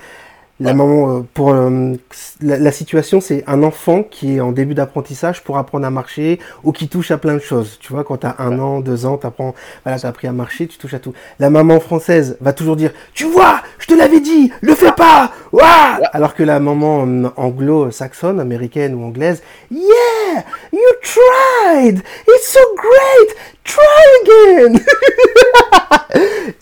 La 0.59 0.73
maman, 0.73 1.17
euh, 1.17 1.21
pour 1.33 1.53
euh, 1.53 1.93
la, 2.41 2.71
situation, 2.71 3.21
c'est 3.21 3.43
un 3.47 3.61
enfant 3.61 4.01
qui 4.01 4.37
est 4.37 4.39
en 4.39 4.51
début 4.51 4.73
d'apprentissage 4.73 5.43
pour 5.43 5.57
apprendre 5.57 5.85
à 5.85 5.91
marcher 5.91 6.39
ou 6.63 6.71
qui 6.71 6.87
touche 6.87 7.11
à 7.11 7.17
plein 7.17 7.35
de 7.35 7.39
choses. 7.39 7.77
Tu 7.79 7.93
vois, 7.93 8.03
quand 8.03 8.17
t'as 8.17 8.35
un 8.39 8.57
an, 8.59 8.79
deux 8.79 9.05
ans, 9.05 9.17
t'apprends, 9.17 9.53
voilà, 9.83 9.99
t'as 9.99 10.07
appris 10.07 10.27
à 10.27 10.31
marcher, 10.31 10.67
tu 10.67 10.77
touches 10.77 10.95
à 10.95 10.99
tout. 10.99 11.13
La 11.39 11.49
maman 11.49 11.79
française 11.79 12.37
va 12.41 12.53
toujours 12.53 12.75
dire, 12.75 12.91
tu 13.13 13.25
vois, 13.25 13.61
je 13.77 13.85
te 13.85 13.93
l'avais 13.93 14.19
dit, 14.19 14.51
le 14.61 14.73
fais 14.73 14.93
pas, 14.93 15.31
Ouah! 15.51 15.99
Alors 16.11 16.35
que 16.35 16.43
la 16.43 16.59
maman 16.59 17.05
euh, 17.07 17.29
anglo-saxonne, 17.37 18.39
américaine 18.39 18.95
ou 18.95 19.05
anglaise, 19.05 19.41
yeah, 19.71 20.43
you 20.73 20.93
tried, 21.01 22.03
it's 22.27 22.51
so 22.51 22.59
great, 22.75 23.35
try 23.67 24.03
again. 24.23 24.79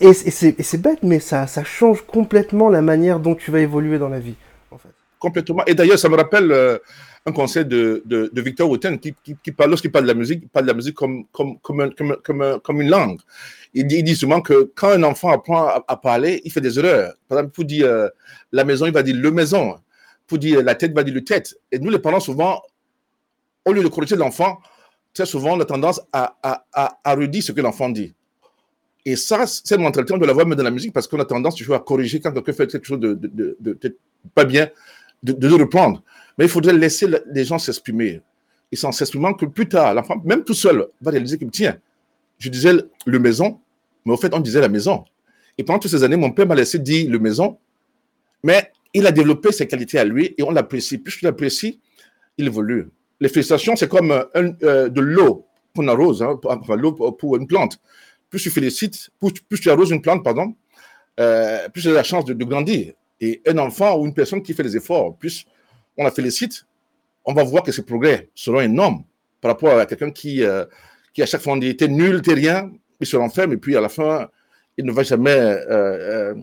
et 0.00 0.12
c'est 0.12 0.80
bête, 0.80 1.02
mais 1.02 1.20
ça, 1.20 1.46
change 1.64 2.02
complètement 2.02 2.68
la 2.68 2.82
manière 2.82 3.20
dont 3.20 3.34
tu 3.34 3.50
vas 3.50 3.60
évoluer 3.60 3.98
dans 3.98 4.08
la 4.08 4.20
vie. 4.20 4.34
complètement. 5.18 5.64
Et 5.66 5.74
d'ailleurs, 5.74 5.98
ça 5.98 6.08
me 6.08 6.16
rappelle 6.16 6.52
euh, 6.52 6.78
un 7.24 7.32
conseil 7.32 7.64
de, 7.64 8.30
Victor 8.34 8.68
Wooten 8.68 8.98
qui, 8.98 9.12
parle, 9.52 9.70
lorsqu'il 9.70 9.90
parle 9.90 10.04
de 10.04 10.08
la 10.08 10.14
musique, 10.14 10.40
il 10.42 10.48
parle 10.48 10.66
de 10.66 10.70
la 10.70 10.76
musique 10.76 10.94
comme, 10.94 11.26
une 12.80 12.88
langue. 12.88 13.20
Il 13.74 13.86
dit, 13.86 13.96
il 13.96 14.04
dit, 14.04 14.16
souvent 14.16 14.40
que 14.40 14.70
quand 14.74 14.90
un 14.90 15.02
enfant 15.02 15.30
apprend 15.30 15.82
à, 15.86 15.96
parler, 15.96 16.40
il 16.44 16.52
fait 16.52 16.60
des 16.60 16.78
erreurs. 16.78 17.14
Par 17.28 17.38
exemple, 17.38 17.54
pour 17.54 17.64
dire 17.64 17.86
euh, 17.86 18.08
la 18.52 18.64
maison, 18.64 18.86
il 18.86 18.92
va 18.92 19.02
dire 19.02 19.16
le 19.16 19.30
maison. 19.30 19.76
Pour 20.26 20.38
dire 20.38 20.62
la 20.62 20.74
tête, 20.74 20.90
il 20.90 20.94
va 20.94 21.04
dire 21.04 21.14
le 21.14 21.24
tête. 21.24 21.56
Et 21.70 21.78
nous, 21.78 21.90
les 21.90 21.98
parents, 21.98 22.20
souvent, 22.20 22.62
au 23.64 23.72
lieu 23.72 23.82
de 23.82 23.88
corriger 23.88 24.16
l'enfant, 24.16 24.58
très 25.16 25.26
souvent, 25.26 25.56
on 25.56 25.60
a 25.60 25.64
tendance 25.64 26.00
à, 26.12 26.36
à, 26.42 27.14
redire 27.14 27.42
ce 27.42 27.52
que 27.52 27.60
l'enfant 27.62 27.88
dit. 27.88 28.14
Et 29.06 29.16
ça, 29.16 29.46
cette 29.46 29.78
mentalité, 29.78 30.12
on 30.12 30.18
doit 30.18 30.26
l'avoir 30.26 30.46
même 30.46 30.58
dans 30.58 30.64
la 30.64 30.70
musique 30.70 30.92
parce 30.92 31.08
qu'on 31.08 31.18
a 31.18 31.24
tendance 31.24 31.54
toujours 31.54 31.74
à 31.74 31.80
corriger 31.80 32.20
quand 32.20 32.32
quelqu'un 32.32 32.52
fait 32.52 32.66
quelque 32.66 32.84
chose 32.84 33.00
de, 33.00 33.14
de, 33.14 33.56
de, 33.58 33.96
pas 34.34 34.44
bien, 34.44 34.68
de, 35.22 35.32
de, 35.32 35.54
reprendre. 35.54 36.02
Mais 36.36 36.44
il 36.44 36.50
faudrait 36.50 36.74
laisser 36.74 37.06
les 37.32 37.44
gens 37.44 37.58
s'exprimer. 37.58 38.20
Et 38.70 38.76
sans 38.76 38.92
s'exprimer 38.92 39.32
que 39.38 39.46
plus 39.46 39.66
tard, 39.68 39.94
l'enfant, 39.94 40.20
même 40.22 40.44
tout 40.44 40.54
seul, 40.54 40.86
va 41.00 41.10
réaliser 41.10 41.38
que, 41.38 41.46
tiens, 41.46 41.78
je 42.38 42.50
disais 42.50 42.72
le 43.06 43.18
maison, 43.18 43.58
mais 44.04 44.12
au 44.12 44.18
fait, 44.18 44.34
on 44.34 44.40
disait 44.40 44.60
la 44.60 44.68
maison. 44.68 45.04
Et 45.56 45.64
pendant 45.64 45.78
toutes 45.78 45.92
ces 45.92 46.04
années, 46.04 46.16
mon 46.16 46.32
père 46.32 46.46
m'a 46.46 46.54
laissé 46.54 46.78
dire 46.78 47.10
le 47.10 47.18
maison, 47.18 47.56
mais 48.42 48.70
il 48.92 49.06
a 49.06 49.12
développé 49.12 49.50
ses 49.50 49.66
qualités 49.66 49.98
à 49.98 50.04
lui 50.04 50.34
et 50.36 50.42
on 50.42 50.50
l'apprécie. 50.50 50.98
Plus 50.98 51.16
tu 51.16 51.24
l'apprécies, 51.24 51.80
il 52.36 52.48
évolue. 52.48 52.90
Les 53.20 53.28
félicitations, 53.28 53.76
c'est 53.76 53.88
comme 53.88 54.12
un, 54.12 54.52
euh, 54.62 54.88
de 54.88 55.00
l'eau 55.00 55.46
qu'on 55.74 55.88
arrose, 55.88 56.22
hein, 56.22 56.38
l'eau 56.76 56.92
pour 56.92 57.36
une 57.36 57.46
plante 57.46 57.78
plus 58.30 58.42
tu 58.42 58.50
félicites, 58.50 59.10
plus, 59.48 59.60
tu 59.60 59.70
arroses 59.70 59.90
une 59.90 60.02
plante, 60.02 60.24
pardon, 60.24 60.54
euh, 61.20 61.68
plus 61.68 61.82
tu 61.82 61.88
as 61.88 61.92
la 61.92 62.02
chance 62.02 62.24
de, 62.24 62.44
grandir. 62.44 62.92
Et 63.20 63.40
un 63.46 63.58
enfant 63.58 63.98
ou 63.98 64.04
une 64.04 64.14
personne 64.14 64.42
qui 64.42 64.52
fait 64.52 64.62
des 64.62 64.76
efforts, 64.76 65.16
plus 65.16 65.46
on 65.96 66.04
la 66.04 66.10
félicite, 66.10 66.66
on 67.24 67.32
va 67.32 67.42
voir 67.44 67.62
que 67.62 67.72
ses 67.72 67.82
progrès 67.82 68.28
seront 68.34 68.60
énormes 68.60 69.04
par 69.40 69.52
rapport 69.52 69.78
à 69.78 69.86
quelqu'un 69.86 70.10
qui, 70.10 70.44
euh, 70.44 70.64
qui 71.14 71.22
à 71.22 71.26
chaque 71.26 71.40
fois 71.40 71.58
dit 71.58 71.74
t'es 71.76 71.88
nul, 71.88 72.20
t'es 72.20 72.34
rien, 72.34 72.70
il 73.00 73.06
se 73.06 73.16
renferme 73.16 73.54
et 73.54 73.56
puis 73.56 73.74
à 73.76 73.80
la 73.80 73.88
fin, 73.88 74.28
il 74.76 74.84
ne 74.84 74.92
va 74.92 75.02
jamais 75.02 75.30
euh, 75.30 76.34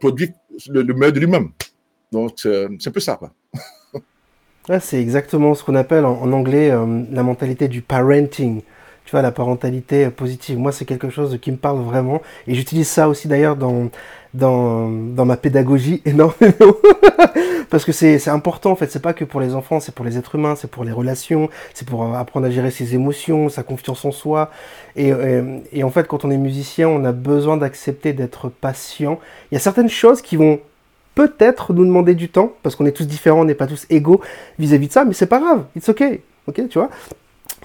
produire 0.00 0.30
le, 0.68 0.82
meilleur 0.94 1.12
de 1.12 1.20
lui-même. 1.20 1.50
Donc 2.10 2.38
c'est 2.38 2.86
un 2.86 2.90
peu 2.90 3.00
ça. 3.00 3.16
Quoi. 3.16 3.34
c'est 4.80 5.00
exactement 5.00 5.54
ce 5.54 5.64
qu'on 5.64 5.74
appelle 5.74 6.04
en 6.04 6.32
anglais 6.32 6.70
la 7.10 7.22
mentalité 7.22 7.68
du 7.68 7.82
parenting 7.82 8.62
tu 9.10 9.16
vois, 9.16 9.22
la 9.22 9.32
parentalité 9.32 10.08
positive. 10.08 10.56
Moi, 10.56 10.70
c'est 10.70 10.84
quelque 10.84 11.10
chose 11.10 11.36
qui 11.42 11.50
me 11.50 11.56
parle 11.56 11.80
vraiment. 11.80 12.22
Et 12.46 12.54
j'utilise 12.54 12.86
ça 12.86 13.08
aussi 13.08 13.26
d'ailleurs 13.26 13.56
dans, 13.56 13.88
dans, 14.34 14.88
dans 14.88 15.24
ma 15.24 15.36
pédagogie 15.36 16.00
énormément. 16.04 16.76
Parce 17.70 17.84
que 17.84 17.90
c'est 17.90 18.28
important 18.28 18.70
en 18.70 18.76
fait. 18.76 18.88
C'est 18.88 19.02
pas 19.02 19.12
que 19.12 19.24
pour 19.24 19.40
les 19.40 19.56
enfants, 19.56 19.80
c'est 19.80 19.92
pour 19.92 20.04
les 20.04 20.16
êtres 20.16 20.36
humains, 20.36 20.54
c'est 20.54 20.70
pour 20.70 20.84
les 20.84 20.92
relations, 20.92 21.48
c'est 21.74 21.88
pour 21.88 22.14
apprendre 22.14 22.46
à 22.46 22.50
gérer 22.50 22.70
ses 22.70 22.94
émotions, 22.94 23.48
sa 23.48 23.64
confiance 23.64 24.04
en 24.04 24.12
soi. 24.12 24.52
Et, 24.94 25.12
et, 25.72 25.82
en 25.82 25.90
fait, 25.90 26.06
quand 26.06 26.24
on 26.24 26.30
est 26.30 26.36
musicien, 26.36 26.88
on 26.88 27.04
a 27.04 27.10
besoin 27.10 27.56
d'accepter 27.56 28.12
d'être 28.12 28.48
patient. 28.48 29.18
Il 29.50 29.54
y 29.54 29.56
a 29.56 29.60
certaines 29.60 29.88
choses 29.90 30.22
qui 30.22 30.36
vont 30.36 30.60
peut-être 31.14 31.72
nous 31.72 31.84
demander 31.84 32.14
du 32.14 32.28
temps, 32.28 32.52
parce 32.62 32.76
qu'on 32.76 32.86
est 32.86 32.92
tous 32.92 33.06
différents, 33.06 33.40
on 33.40 33.44
n'est 33.44 33.54
pas 33.54 33.66
tous 33.66 33.86
égaux 33.90 34.20
vis-à-vis 34.58 34.88
de 34.88 34.92
ça, 34.92 35.04
mais 35.04 35.12
c'est 35.12 35.26
pas 35.26 35.40
grave, 35.40 35.64
it's 35.76 35.88
ok, 35.88 36.02
ok. 36.46 36.62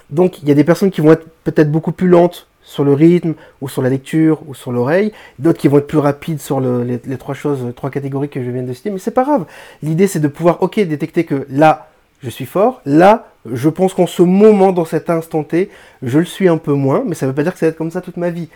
Donc 0.10 0.42
il 0.42 0.48
y 0.50 0.52
a 0.52 0.56
des 0.56 0.64
personnes 0.64 0.92
qui 0.92 1.02
vont 1.02 1.12
être 1.12 1.28
peut-être 1.44 1.72
beaucoup 1.72 1.92
plus 1.92 2.08
lentes 2.08 2.48
sur 2.62 2.84
le 2.84 2.94
rythme 2.94 3.36
ou 3.62 3.70
sur 3.70 3.82
la 3.82 3.90
lecture 3.90 4.42
ou 4.48 4.56
sur 4.56 4.72
l'oreille, 4.72 5.12
d'autres 5.40 5.60
qui 5.60 5.68
vont 5.68 5.78
être 5.78 5.88
plus 5.88 6.00
rapides 6.00 6.40
sur 6.40 6.60
les, 6.60 7.00
trois 7.18 7.36
choses, 7.36 7.74
trois 7.75 7.92
catégories 7.92 8.30
que 8.30 8.44
je 8.44 8.50
viens 8.50 8.64
de 8.64 8.74
citer, 8.74 8.90
mais 8.90 9.00
c'est 9.00 9.12
pas 9.12 9.24
grave. 9.24 9.46
L'idée 9.84 10.08
c'est 10.08 10.20
de 10.20 10.28
pouvoir, 10.28 10.62
ok, 10.64 10.80
détecter 10.80 11.25
que 11.25 11.46
là, 11.50 11.90
je 12.24 12.30
suis 12.30 12.46
fort, 12.46 12.82
là, 12.86 13.28
je 13.52 13.70
pense 13.70 13.94
qu'en 13.94 14.08
ce 14.08 14.24
moment, 14.24 14.72
dans 14.72 14.86
cet 14.86 15.10
instant 15.12 15.44
T, 15.44 15.70
je 16.02 16.18
le 16.18 16.25
suis 16.25 16.48
un 16.48 16.58
peu 16.58 16.74
moins, 16.74 17.04
mais 17.06 17.14
ça 17.14 17.28
ne 17.28 17.32
veut 17.32 17.36
pas 17.36 17.44
dire 17.44 17.54
que 17.54 17.60
ça 17.60 17.68
va 17.68 17.70
être 17.70 17.78
comme 17.78 17.92
ça 17.92 18.02
toute 18.02 18.18
ma 18.18 18.32
vie. 18.32 18.50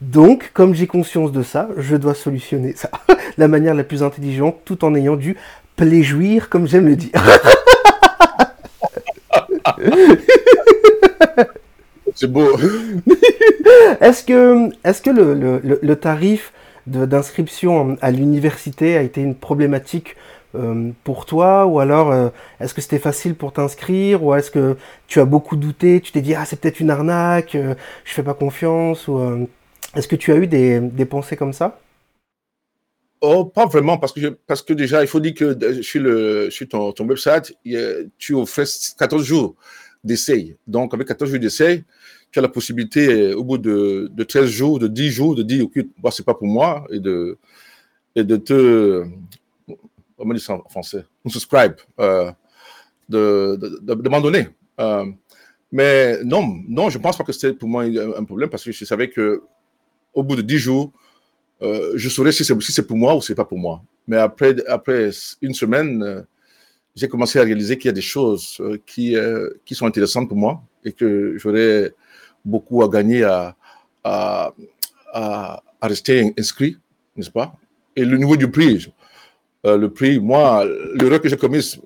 Donc, 0.00 0.50
comme 0.52 0.74
j'ai 0.74 0.86
conscience 0.86 1.32
de 1.32 1.42
ça, 1.42 1.68
je 1.78 1.96
dois 1.96 2.14
solutionner 2.14 2.74
ça 2.76 2.90
de 3.08 3.14
la 3.38 3.48
manière 3.48 3.74
la 3.74 3.84
plus 3.84 4.02
intelligente, 4.02 4.58
tout 4.64 4.84
en 4.84 4.94
ayant 4.94 5.16
du 5.16 5.36
plaisir, 5.76 6.48
comme 6.48 6.66
j'aime 6.66 6.86
le 6.86 6.96
dire. 6.96 7.12
C'est 12.14 12.30
beau. 12.30 12.56
est-ce 14.00 14.24
que, 14.24 14.70
est 14.84 15.02
que 15.02 15.10
le, 15.10 15.34
le, 15.34 15.78
le 15.82 15.96
tarif 15.96 16.52
d'inscription 16.86 17.96
à 18.00 18.10
l'université 18.10 18.96
a 18.96 19.02
été 19.02 19.20
une 19.20 19.34
problématique 19.34 20.16
euh, 20.54 20.90
pour 21.04 21.26
toi? 21.26 21.66
Ou 21.66 21.80
alors, 21.80 22.12
euh, 22.12 22.28
est-ce 22.60 22.72
que 22.74 22.80
c'était 22.80 22.98
facile 22.98 23.34
pour 23.34 23.52
t'inscrire? 23.52 24.22
Ou 24.24 24.34
est-ce 24.34 24.50
que 24.50 24.76
tu 25.08 25.20
as 25.20 25.24
beaucoup 25.26 25.56
douté 25.56 26.00
Tu 26.00 26.12
t'es 26.12 26.22
dit, 26.22 26.34
ah, 26.34 26.44
c'est 26.46 26.58
peut-être 26.58 26.80
une 26.80 26.90
arnaque, 26.90 27.54
euh, 27.54 27.74
je 28.04 28.12
fais 28.12 28.22
pas 28.22 28.34
confiance? 28.34 29.08
Ou 29.08 29.48
est-ce 29.96 30.08
que 30.08 30.16
tu 30.16 30.32
as 30.32 30.36
eu 30.36 30.46
des, 30.46 31.04
pensées 31.04 31.36
comme 31.36 31.52
ça? 31.52 31.80
Oh, 33.20 33.46
pas 33.46 33.66
vraiment, 33.66 33.96
parce 33.98 34.12
que, 34.12 34.28
parce 34.46 34.62
que 34.62 34.74
déjà, 34.74 35.02
il 35.02 35.08
faut 35.08 35.20
dire 35.20 35.34
que 35.34 35.82
sur, 35.82 36.02
le, 36.02 36.50
sur 36.50 36.68
ton, 36.68 36.92
ton 36.92 37.06
website, 37.06 37.56
tu 38.18 38.34
offres 38.34 38.62
14 38.98 39.24
jours 39.24 39.56
d'essai. 40.04 40.56
Donc, 40.66 40.92
avec 40.94 41.08
14 41.08 41.30
jours 41.30 41.40
d'essai, 41.40 41.84
tu 42.30 42.38
as 42.38 42.42
la 42.42 42.48
possibilité, 42.48 43.30
euh, 43.30 43.36
au 43.36 43.44
bout 43.44 43.58
de, 43.58 44.10
de 44.12 44.24
13 44.24 44.46
jours, 44.46 44.78
de 44.78 44.88
10 44.88 45.10
jours, 45.10 45.34
de 45.34 45.42
dire, 45.42 45.64
OK, 45.64 45.78
bah, 45.98 46.10
c'est 46.12 46.24
pas 46.24 46.34
pour 46.34 46.46
moi, 46.46 46.86
et 46.90 47.00
de, 47.00 47.38
et 48.14 48.24
de 48.24 48.36
te, 48.36 49.04
comment 50.16 50.34
dit 50.34 50.40
ça 50.40 50.54
en 50.54 50.68
français, 50.68 51.04
subscribe, 51.26 51.74
euh, 52.00 52.30
de, 53.08 53.56
de, 53.58 53.94
de. 53.94 54.46
Euh, 54.80 55.04
mais 55.72 56.22
non, 56.24 56.60
non, 56.68 56.90
je 56.90 56.98
pense 56.98 57.16
pas 57.16 57.24
que 57.24 57.32
c'était 57.32 57.52
pour 57.52 57.68
moi 57.68 57.84
un, 57.84 58.24
problème 58.24 58.48
parce 58.48 58.64
que 58.64 58.72
je 58.72 58.84
savais 58.84 59.10
que 59.10 59.42
au 60.16 60.22
bout 60.24 60.34
de 60.34 60.42
10 60.42 60.58
jours, 60.58 60.92
euh, 61.62 61.92
je 61.94 62.08
saurais 62.08 62.32
si 62.32 62.44
c'est 62.44 62.60
si 62.60 62.82
pour 62.82 62.96
moi 62.96 63.14
ou 63.14 63.22
c'est 63.22 63.34
pas 63.34 63.44
pour 63.44 63.58
moi. 63.58 63.82
Mais 64.08 64.16
après, 64.16 64.56
après 64.66 65.10
une 65.42 65.54
semaine, 65.54 66.02
euh, 66.02 66.22
j'ai 66.96 67.06
commencé 67.06 67.38
à 67.38 67.42
réaliser 67.42 67.76
qu'il 67.76 67.86
y 67.86 67.90
a 67.90 67.92
des 67.92 68.00
choses 68.00 68.56
euh, 68.60 68.78
qui, 68.86 69.14
qui 69.64 69.74
sont 69.74 69.86
intéressantes 69.86 70.28
pour 70.28 70.38
moi 70.38 70.62
et 70.84 70.92
que 70.92 71.36
j'aurais 71.36 71.92
beaucoup 72.44 72.82
à 72.82 72.88
gagner 72.88 73.22
à, 73.24 73.54
à, 74.04 75.62
rester 75.82 76.32
inscrit, 76.38 76.78
n'est-ce 77.16 77.30
pas? 77.30 77.54
Et 77.94 78.04
le 78.04 78.16
niveau 78.16 78.36
du 78.36 78.50
prix, 78.50 78.92
le 79.64 79.86
prix, 79.88 80.18
moi, 80.18 80.64
l'erreur 80.94 81.20
que 81.20 81.28
j'ai 81.28 81.36
commise, 81.36 81.78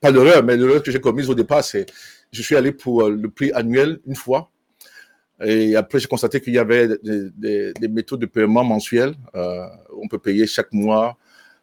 pas 0.00 0.10
l'erreur, 0.10 0.42
mais 0.42 0.56
l'erreur 0.56 0.82
que 0.82 0.90
j'ai 0.90 1.00
commise 1.00 1.28
au 1.30 1.34
départ, 1.34 1.64
c'est 1.64 1.86
je 2.32 2.42
suis 2.42 2.56
allé 2.56 2.72
pour 2.72 3.08
le 3.08 3.28
prix 3.28 3.50
annuel 3.52 4.00
une 4.06 4.14
fois. 4.14 4.50
Et 5.42 5.74
après, 5.74 5.98
j'ai 5.98 6.08
constaté 6.08 6.40
qu'il 6.40 6.52
y 6.52 6.58
avait 6.58 6.88
des, 6.88 7.30
des, 7.30 7.72
des, 7.72 7.88
méthodes 7.88 8.20
de 8.20 8.26
paiement 8.26 8.62
mensuels. 8.62 9.14
Euh, 9.34 9.66
on 10.02 10.06
peut 10.06 10.18
payer 10.18 10.46
chaque 10.46 10.72
mois 10.72 11.16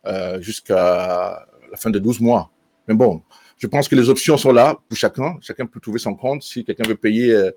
euh, 0.05 0.41
jusqu'à 0.41 1.45
la 1.69 1.77
fin 1.77 1.89
de 1.89 1.99
12 1.99 2.19
mois. 2.19 2.49
Mais 2.87 2.95
bon, 2.95 3.21
je 3.57 3.67
pense 3.67 3.87
que 3.87 3.95
les 3.95 4.09
options 4.09 4.37
sont 4.37 4.51
là 4.51 4.77
pour 4.87 4.97
chacun. 4.97 5.37
Chacun 5.41 5.65
peut 5.67 5.79
trouver 5.79 5.99
son 5.99 6.15
compte. 6.15 6.41
Si 6.41 6.65
quelqu'un 6.65 6.87
veut 6.87 6.95
payer 6.95 7.31
euh, 7.33 7.51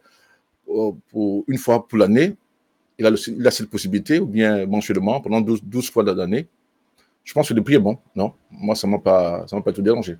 une 1.48 1.58
fois 1.58 1.86
pour 1.86 1.98
l'année, 1.98 2.36
il 2.98 3.06
a, 3.46 3.50
cette 3.50 3.70
possibilité, 3.70 4.18
ou 4.18 4.26
bien 4.26 4.66
mensuellement, 4.66 5.22
pendant 5.22 5.40
12, 5.40 5.64
12 5.64 5.90
fois 5.90 6.02
l'année. 6.02 6.48
Je 7.24 7.32
pense 7.32 7.48
que 7.48 7.54
le 7.54 7.62
prix 7.62 7.74
est 7.74 7.78
bon. 7.78 7.98
Non, 8.14 8.34
moi, 8.50 8.74
ça 8.74 8.86
ne 8.86 8.92
m'a 8.92 8.98
pas, 8.98 9.46
ça 9.46 9.58
pas 9.60 9.72
tout 9.72 9.80
dérangé. 9.80 10.16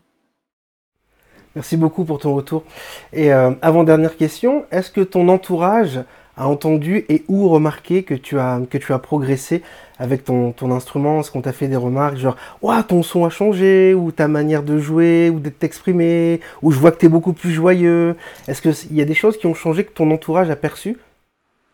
Merci 1.56 1.76
beaucoup 1.76 2.04
pour 2.04 2.18
ton 2.18 2.34
retour. 2.34 2.64
Et 3.12 3.32
euh, 3.32 3.50
avant-dernière 3.60 4.16
question, 4.16 4.64
est-ce 4.70 4.90
que 4.90 5.00
ton 5.00 5.28
entourage 5.28 6.00
a 6.36 6.46
entendu 6.46 7.04
et 7.08 7.24
ou 7.28 7.48
remarqué 7.48 8.04
que 8.04 8.14
tu 8.14 8.38
as, 8.38 8.60
que 8.70 8.78
tu 8.78 8.92
as 8.92 8.98
progressé 9.00 9.62
avec 9.98 10.24
ton, 10.24 10.52
ton 10.52 10.70
instrument 10.70 11.20
Est-ce 11.20 11.30
qu'on 11.32 11.42
t'a 11.42 11.52
fait 11.52 11.66
des 11.66 11.76
remarques 11.76 12.16
genre 12.16 12.36
Ouah, 12.62 12.84
ton 12.84 13.02
son 13.02 13.24
a 13.24 13.30
changé, 13.30 13.94
ou 13.94 14.12
ta 14.12 14.28
manière 14.28 14.62
de 14.62 14.78
jouer, 14.78 15.28
ou 15.28 15.40
de 15.40 15.50
t'exprimer, 15.50 16.40
ou 16.62 16.70
je 16.70 16.78
vois 16.78 16.92
que 16.92 16.98
tu 16.98 17.06
es 17.06 17.08
beaucoup 17.08 17.32
plus 17.32 17.50
joyeux 17.50 18.14
Est-ce 18.46 18.62
qu'il 18.62 18.96
y 18.96 19.02
a 19.02 19.04
des 19.04 19.14
choses 19.14 19.36
qui 19.36 19.46
ont 19.46 19.54
changé 19.54 19.84
que 19.84 19.92
ton 19.92 20.10
entourage 20.12 20.50
a 20.50 20.56
perçu? 20.56 20.98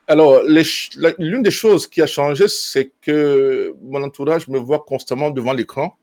Alors, 0.09 0.41
l'une 1.19 1.43
des 1.43 1.51
choses 1.51 1.87
qui 1.87 2.01
a 2.01 2.07
changé, 2.07 2.49
c'est 2.49 2.93
que 3.03 3.75
mon 3.83 4.03
entourage 4.03 4.49
me 4.49 4.59
voit 4.59 4.85
constamment 4.87 5.31
devant 5.31 5.53
l'écran. 5.53 5.97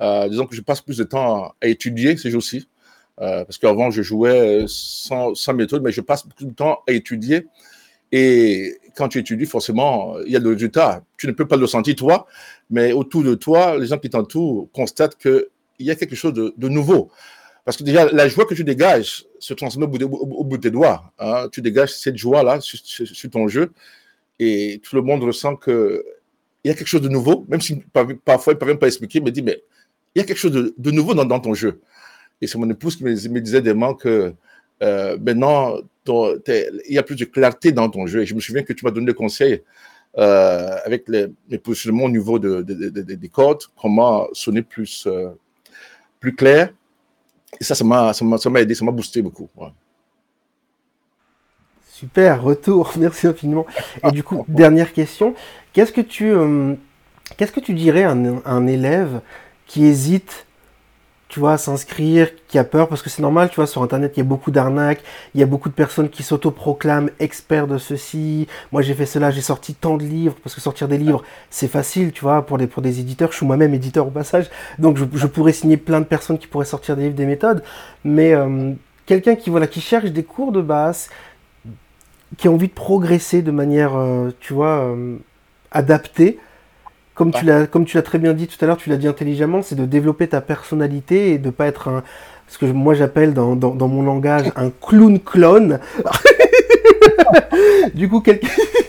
Euh, 0.00 0.28
disons 0.28 0.46
que 0.46 0.56
je 0.56 0.62
passe 0.62 0.80
plus 0.80 0.96
de 0.96 1.04
temps 1.04 1.52
à 1.60 1.66
étudier 1.66 2.16
ces 2.16 2.30
jours-ci. 2.30 2.66
Euh, 3.20 3.44
parce 3.44 3.58
qu'avant, 3.58 3.90
je 3.90 4.02
jouais 4.02 4.64
sans, 4.66 5.34
sans, 5.34 5.52
méthode, 5.52 5.82
mais 5.82 5.92
je 5.92 6.00
passe 6.00 6.26
beaucoup 6.26 6.44
de 6.44 6.54
temps 6.54 6.80
à 6.88 6.92
étudier. 6.92 7.46
Et 8.10 8.78
quand 8.96 9.08
tu 9.08 9.18
étudies, 9.18 9.46
forcément, 9.46 10.18
il 10.26 10.32
y 10.32 10.36
a 10.36 10.38
le 10.38 10.50
résultat. 10.50 11.02
Tu 11.16 11.26
ne 11.26 11.32
peux 11.32 11.46
pas 11.46 11.56
le 11.56 11.66
sentir 11.66 11.94
toi, 11.94 12.26
mais 12.70 12.92
autour 12.92 13.22
de 13.22 13.34
toi, 13.34 13.78
les 13.78 13.86
gens 13.86 13.98
qui 13.98 14.10
t'entourent 14.10 14.68
constatent 14.72 15.16
qu'il 15.16 15.46
y 15.78 15.90
a 15.90 15.94
quelque 15.94 16.16
chose 16.16 16.34
de, 16.34 16.68
nouveau. 16.68 17.10
Parce 17.64 17.76
que 17.76 17.84
déjà, 17.84 18.10
la 18.10 18.28
joie 18.28 18.44
que 18.44 18.54
tu 18.54 18.64
dégages 18.64 19.24
se 19.38 19.54
transmet 19.54 19.84
au 19.84 19.88
bout 19.88 20.56
de, 20.56 20.62
tes 20.62 20.70
doigts. 20.70 21.12
Hein. 21.18 21.48
Tu 21.52 21.62
dégages 21.62 21.94
cette 21.94 22.16
joie-là 22.16 22.60
sur, 22.60 23.30
ton 23.30 23.48
jeu 23.48 23.72
et 24.38 24.80
tout 24.82 24.96
le 24.96 25.02
monde 25.02 25.22
ressent 25.22 25.56
qu'il 25.56 26.02
y 26.64 26.70
a 26.70 26.74
quelque 26.74 26.88
chose 26.88 27.02
de 27.02 27.08
nouveau, 27.08 27.46
même 27.48 27.60
si 27.60 27.76
parfois 28.24 28.52
ils 28.52 28.56
ne 28.56 28.60
peuvent 28.60 28.78
pas 28.78 28.88
expliquer, 28.88 29.20
mais 29.20 29.30
dit, 29.30 29.42
mais 29.42 29.62
il 30.14 30.18
y 30.18 30.22
a 30.22 30.24
quelque 30.24 30.38
chose 30.38 30.72
de, 30.76 30.90
nouveau 30.90 31.14
dans, 31.14 31.40
ton 31.40 31.54
jeu. 31.54 31.80
Et 32.40 32.46
c'est 32.46 32.58
mon 32.58 32.68
épouse 32.68 32.96
qui 32.96 33.04
me, 33.04 33.40
disait 33.40 33.62
des 33.62 33.74
que 34.00 34.34
euh, 34.82 35.16
maintenant, 35.20 35.76
il 36.06 36.72
y 36.88 36.98
a 36.98 37.02
plus 37.02 37.16
de 37.16 37.24
clarté 37.24 37.72
dans 37.72 37.88
ton 37.88 38.06
jeu. 38.06 38.22
Et 38.22 38.26
je 38.26 38.34
me 38.34 38.40
souviens 38.40 38.62
que 38.62 38.72
tu 38.72 38.84
m'as 38.84 38.90
donné 38.90 39.06
des 39.06 39.14
conseils 39.14 39.62
euh, 40.18 40.76
avec 40.84 41.08
les, 41.08 41.28
positionnements 41.58 42.04
au 42.04 42.10
niveau 42.10 42.38
de, 42.38 42.62
des 42.62 43.28
cordes, 43.28 43.62
comment 43.80 44.26
sonner 44.32 44.62
plus, 44.62 45.06
euh, 45.06 45.30
plus 46.20 46.34
clair. 46.34 46.72
Et 47.60 47.64
ça, 47.64 47.74
ça 47.74 47.84
m'a 47.84 48.12
aidé, 48.60 48.74
ça 48.74 48.84
m'a 48.84 48.90
boosté 48.90 49.22
beaucoup. 49.22 49.48
Super, 51.88 52.42
retour, 52.42 52.92
merci 52.98 53.28
infiniment. 53.28 53.66
Et 54.04 54.10
du 54.10 54.24
coup, 54.24 54.44
dernière 54.48 54.92
question, 54.92 55.34
qu'est-ce 55.72 55.92
que 55.92 56.00
tu, 56.00 56.34
qu'est-ce 57.36 57.52
que 57.52 57.60
tu 57.60 57.74
dirais 57.74 58.02
à 58.02 58.10
un 58.10 58.66
élève 58.66 59.20
qui 59.66 59.84
hésite 59.84 60.46
tu 61.32 61.40
vois, 61.40 61.56
s'inscrire, 61.56 62.28
qui 62.46 62.58
a 62.58 62.64
peur, 62.64 62.88
parce 62.88 63.00
que 63.00 63.08
c'est 63.08 63.22
normal, 63.22 63.48
tu 63.48 63.56
vois, 63.56 63.66
sur 63.66 63.82
Internet, 63.82 64.12
il 64.16 64.18
y 64.18 64.20
a 64.20 64.24
beaucoup 64.24 64.50
d'arnaques, 64.50 65.02
il 65.34 65.40
y 65.40 65.42
a 65.42 65.46
beaucoup 65.46 65.70
de 65.70 65.74
personnes 65.74 66.10
qui 66.10 66.22
s'autoproclament 66.22 67.08
experts 67.20 67.66
de 67.66 67.78
ceci. 67.78 68.48
Moi, 68.70 68.82
j'ai 68.82 68.92
fait 68.92 69.06
cela, 69.06 69.30
j'ai 69.30 69.40
sorti 69.40 69.72
tant 69.72 69.96
de 69.96 70.04
livres, 70.04 70.36
parce 70.44 70.54
que 70.54 70.60
sortir 70.60 70.88
des 70.88 70.98
livres, 70.98 71.22
c'est 71.48 71.68
facile, 71.68 72.12
tu 72.12 72.20
vois, 72.20 72.44
pour, 72.44 72.58
les, 72.58 72.66
pour 72.66 72.82
des 72.82 73.00
éditeurs. 73.00 73.32
Je 73.32 73.38
suis 73.38 73.46
moi-même 73.46 73.72
éditeur 73.72 74.06
au 74.06 74.10
passage, 74.10 74.50
donc 74.78 74.98
je, 74.98 75.26
pourrais 75.26 75.54
signer 75.54 75.78
plein 75.78 76.00
de 76.00 76.04
personnes 76.04 76.36
qui 76.36 76.46
pourraient 76.46 76.66
sortir 76.66 76.96
des 76.96 77.04
livres, 77.04 77.14
des 77.14 77.24
méthodes. 77.24 77.62
Mais 78.04 78.34
euh, 78.34 78.74
quelqu'un 79.06 79.34
qui, 79.34 79.48
voilà, 79.48 79.66
qui 79.66 79.80
cherche 79.80 80.10
des 80.10 80.24
cours 80.24 80.52
de 80.52 80.60
base, 80.60 81.08
qui 82.36 82.46
a 82.46 82.50
envie 82.50 82.68
de 82.68 82.74
progresser 82.74 83.40
de 83.40 83.52
manière, 83.52 83.96
euh, 83.96 84.32
tu 84.38 84.52
vois, 84.52 84.84
euh, 84.84 85.16
adaptée, 85.70 86.38
comme 87.14 87.32
tu 87.32 87.44
l'as 87.44 87.66
comme 87.66 87.84
tu 87.84 87.96
l'as 87.96 88.02
très 88.02 88.18
bien 88.18 88.32
dit 88.32 88.46
tout 88.46 88.62
à 88.64 88.66
l'heure, 88.66 88.76
tu 88.76 88.90
l'as 88.90 88.96
dit 88.96 89.08
intelligemment, 89.08 89.62
c'est 89.62 89.74
de 89.74 89.84
développer 89.84 90.28
ta 90.28 90.40
personnalité 90.40 91.32
et 91.32 91.38
de 91.38 91.50
pas 91.50 91.66
être 91.66 91.88
un 91.88 92.02
ce 92.48 92.58
que 92.58 92.66
moi 92.66 92.94
j'appelle 92.94 93.32
dans, 93.32 93.56
dans, 93.56 93.88
mon 93.88 94.02
langage 94.02 94.52
un 94.56 94.70
clown 94.70 95.18
clone. 95.18 95.80
du 97.94 98.10
coup, 98.10 98.20
quel, 98.20 98.40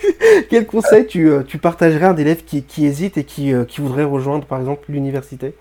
quel 0.50 0.66
conseil 0.68 1.08
tu, 1.08 1.30
euh, 1.30 1.44
tu 1.44 1.60
partagerais 1.60 2.06
à 2.06 2.10
un 2.10 2.18
élève 2.18 2.44
qui, 2.44 2.64
qui 2.64 2.86
hésite 2.86 3.18
et 3.18 3.24
qui, 3.24 3.54
euh, 3.54 3.64
qui 3.64 3.80
voudrait 3.80 4.04
rejoindre 4.04 4.46
par 4.46 4.60
exemple 4.60 4.84
l'université? 4.90 5.56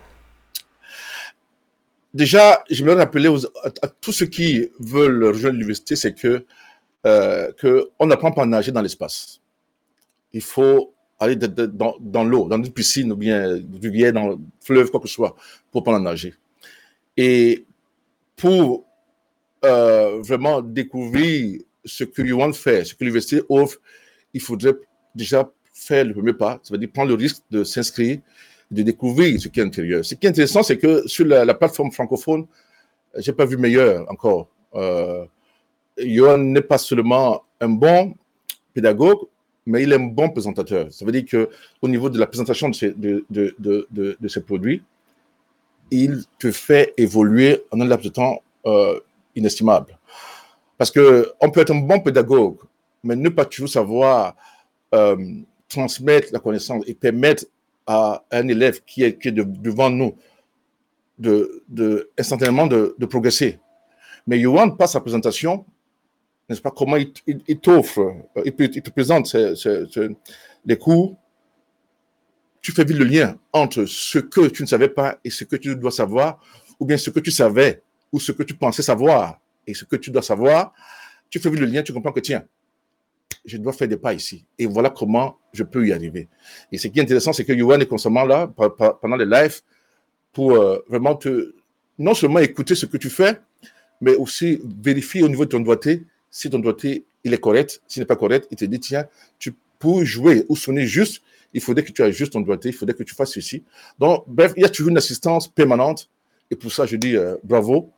Déjà, 2.12 2.64
je 2.70 2.82
voudrais 2.82 2.98
rappeler 2.98 3.28
à, 3.82 3.88
tous 4.00 4.12
ceux 4.12 4.26
qui 4.26 4.68
veulent 4.80 5.24
rejoindre 5.24 5.54
l'université, 5.54 5.94
c'est 5.94 6.12
que, 6.12 6.44
euh, 7.06 7.52
que 7.56 7.88
on 7.98 8.06
n'apprend 8.06 8.32
pas 8.32 8.42
à 8.42 8.46
nager 8.46 8.72
dans 8.72 8.82
l'espace. 8.82 9.40
Il 10.32 10.42
faut 10.42 10.92
aller 11.22 11.36
dans, 11.36 12.24
l'eau, 12.24 12.48
dans 12.48 12.62
une 12.62 12.72
piscine 12.72 13.12
ou 13.12 13.16
bien 13.16 13.60
rivière, 13.80 14.12
dans 14.12 14.28
le 14.28 14.36
fleuve, 14.60 14.90
quoi 14.90 15.00
que 15.00 15.08
ce 15.08 15.14
soit, 15.14 15.34
pour 15.70 15.82
prendre 15.82 15.98
à 15.98 16.00
nager. 16.00 16.34
Et 17.16 17.64
pour 18.36 18.84
euh, 19.64 20.20
vraiment 20.22 20.60
découvrir 20.60 21.60
ce 21.84 22.04
que 22.04 22.22
Yuan 22.22 22.52
fait, 22.52 22.84
ce 22.84 22.94
que 22.94 23.04
l'université 23.04 23.42
offre, 23.48 23.78
il 24.34 24.40
faudrait 24.40 24.74
déjà 25.14 25.50
faire 25.72 26.04
le 26.04 26.12
premier 26.12 26.32
pas, 26.32 26.60
ça 26.62 26.72
veut 26.72 26.78
dire 26.78 26.90
prendre 26.92 27.08
le 27.08 27.14
risque 27.14 27.42
de 27.50 27.64
s'inscrire, 27.64 28.18
de 28.70 28.82
découvrir 28.82 29.40
ce 29.40 29.48
qui 29.48 29.60
est 29.60 29.62
intérieur. 29.62 30.04
Ce 30.04 30.14
qui 30.14 30.26
est 30.26 30.30
intéressant, 30.30 30.62
c'est 30.62 30.78
que 30.78 31.06
sur 31.06 31.26
la, 31.26 31.54
plateforme 31.54 31.92
francophone, 31.92 32.46
j'ai 33.16 33.32
pas 33.32 33.44
vu 33.44 33.56
meilleur 33.56 34.10
encore. 34.10 34.48
Euh, 34.74 35.26
n'est 35.98 36.62
pas 36.62 36.78
seulement 36.78 37.42
un 37.60 37.68
bon 37.68 38.14
pédagogue, 38.72 39.26
mais 39.66 39.82
il 39.82 39.92
est 39.92 39.96
un 39.96 40.06
bon 40.06 40.30
présentateur. 40.30 40.92
Ça 40.92 41.04
veut 41.04 41.12
dire 41.12 41.24
qu'au 41.30 41.88
niveau 41.88 42.10
de 42.10 42.18
la 42.18 42.26
présentation 42.26 42.68
de 42.70 44.28
ces 44.28 44.40
produits, 44.40 44.82
il 45.90 46.24
te 46.38 46.50
fait 46.50 46.94
évoluer 46.96 47.62
en 47.70 47.80
un 47.80 47.84
laps 47.86 48.04
de 48.04 48.12
temps 48.12 48.42
euh, 48.66 48.98
inestimable. 49.36 49.98
Parce 50.78 50.90
qu'on 50.90 51.50
peut 51.50 51.60
être 51.60 51.70
un 51.70 51.80
bon 51.80 52.00
pédagogue, 52.00 52.56
mais 53.04 53.14
ne 53.14 53.28
pas 53.28 53.44
toujours 53.44 53.68
savoir 53.68 54.34
euh, 54.94 55.16
transmettre 55.68 56.28
la 56.32 56.38
connaissance 56.38 56.82
et 56.86 56.94
permettre 56.94 57.44
à 57.86 58.24
un 58.30 58.48
élève 58.48 58.80
qui 58.84 59.02
est, 59.02 59.26
devant 59.26 59.90
nous 59.90 60.16
de, 61.18 62.10
instantanément 62.18 62.66
de, 62.66 63.06
progresser. 63.06 63.58
Mais 64.26 64.38
Yohan 64.38 64.70
passe 64.70 64.92
sa 64.92 65.00
présentation 65.00 65.64
n'est-ce 66.48 66.60
pas, 66.60 66.70
comment 66.70 66.96
il, 66.96 67.58
t'offre, 67.60 68.00
euh, 68.36 68.42
il, 68.44 68.82
te 68.82 68.90
présente 68.90 69.34
les 70.64 70.76
cours, 70.76 71.16
tu 72.60 72.72
fais 72.72 72.84
vite 72.84 72.98
le 72.98 73.04
lien 73.04 73.36
entre 73.52 73.84
ce 73.86 74.18
que 74.18 74.48
tu 74.48 74.62
ne 74.62 74.68
savais 74.68 74.88
pas 74.88 75.18
et 75.24 75.30
ce 75.30 75.44
que 75.44 75.56
tu 75.56 75.74
dois 75.76 75.90
savoir, 75.90 76.40
ou 76.78 76.86
bien 76.86 76.96
ce 76.96 77.10
que 77.10 77.20
tu 77.20 77.30
savais, 77.30 77.82
ou 78.12 78.20
ce 78.20 78.32
que 78.32 78.42
tu 78.42 78.54
pensais 78.54 78.82
savoir 78.82 79.40
et 79.66 79.74
ce 79.74 79.84
que 79.84 79.96
tu 79.96 80.10
dois 80.10 80.22
savoir, 80.22 80.72
tu 81.28 81.38
fais 81.38 81.50
vite 81.50 81.60
le 81.60 81.66
lien, 81.66 81.82
tu 81.82 81.92
comprends 81.92 82.12
que 82.12 82.20
tiens, 82.20 82.44
je 83.44 83.56
dois 83.56 83.72
faire 83.72 83.88
des 83.88 83.96
pas 83.96 84.12
ici. 84.12 84.44
Et 84.58 84.66
voilà 84.66 84.90
comment 84.90 85.38
je 85.52 85.64
peux 85.64 85.86
y 85.86 85.92
arriver. 85.92 86.28
Et 86.70 86.78
ce 86.78 86.88
qui 86.88 86.98
est 86.98 87.02
intéressant, 87.02 87.32
c'est 87.32 87.44
que 87.44 87.52
Yohan 87.52 87.80
est 87.80 87.86
constamment 87.86 88.24
là 88.24 88.46
pendant 89.00 89.16
les 89.16 89.26
lives 89.26 89.60
pour 90.32 90.52
euh, 90.52 90.78
vraiment 90.88 91.16
te, 91.16 91.54
non 91.98 92.14
seulement 92.14 92.38
écouter 92.38 92.74
ce 92.74 92.86
que 92.86 92.96
tu 92.96 93.10
fais, 93.10 93.40
mais 94.00 94.14
aussi 94.14 94.60
vérifier 94.64 95.22
au 95.22 95.28
niveau 95.28 95.44
de 95.44 95.50
ton 95.50 95.60
doigté 95.60 96.04
si 96.32 96.50
ton 96.50 96.58
doigté 96.58 97.04
il 97.22 97.32
est 97.32 97.38
correct, 97.38 97.80
s'il 97.86 98.00
n'est 98.00 98.06
pas 98.06 98.16
correct, 98.16 98.48
il 98.50 98.56
te 98.56 98.64
dit 98.64 98.80
tiens, 98.80 99.06
tu 99.38 99.54
peux 99.78 100.04
jouer 100.04 100.44
ou 100.48 100.56
sonner 100.56 100.86
juste, 100.86 101.22
il 101.54 101.60
faudrait 101.60 101.84
que 101.84 101.92
tu 101.92 102.02
ajustes 102.02 102.32
ton 102.32 102.40
doigté, 102.40 102.70
il 102.70 102.74
faudrait 102.74 102.94
que 102.94 103.04
tu 103.04 103.14
fasses 103.14 103.32
ceci. 103.32 103.62
Donc, 103.98 104.24
bref, 104.26 104.52
il 104.56 104.62
y 104.62 104.64
a 104.64 104.68
toujours 104.68 104.90
une 104.90 104.96
assistance 104.96 105.46
permanente. 105.46 106.08
Et 106.50 106.56
pour 106.56 106.72
ça, 106.72 106.86
je 106.86 106.96
dis 106.96 107.16
euh, 107.16 107.36
bravo. 107.44 107.90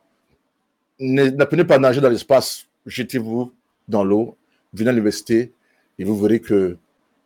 N'apprenez 0.99 1.63
pas 1.63 1.75
à 1.75 1.79
nager 1.79 2.01
dans 2.01 2.09
l'espace. 2.09 2.67
Jetez-vous 2.85 3.51
dans 3.87 4.03
l'eau, 4.03 4.37
venez 4.73 4.89
à 4.89 4.93
l'université 4.93 5.53
et 5.97 6.03
vous 6.03 6.17
verrez 6.19 6.39
que 6.39 6.77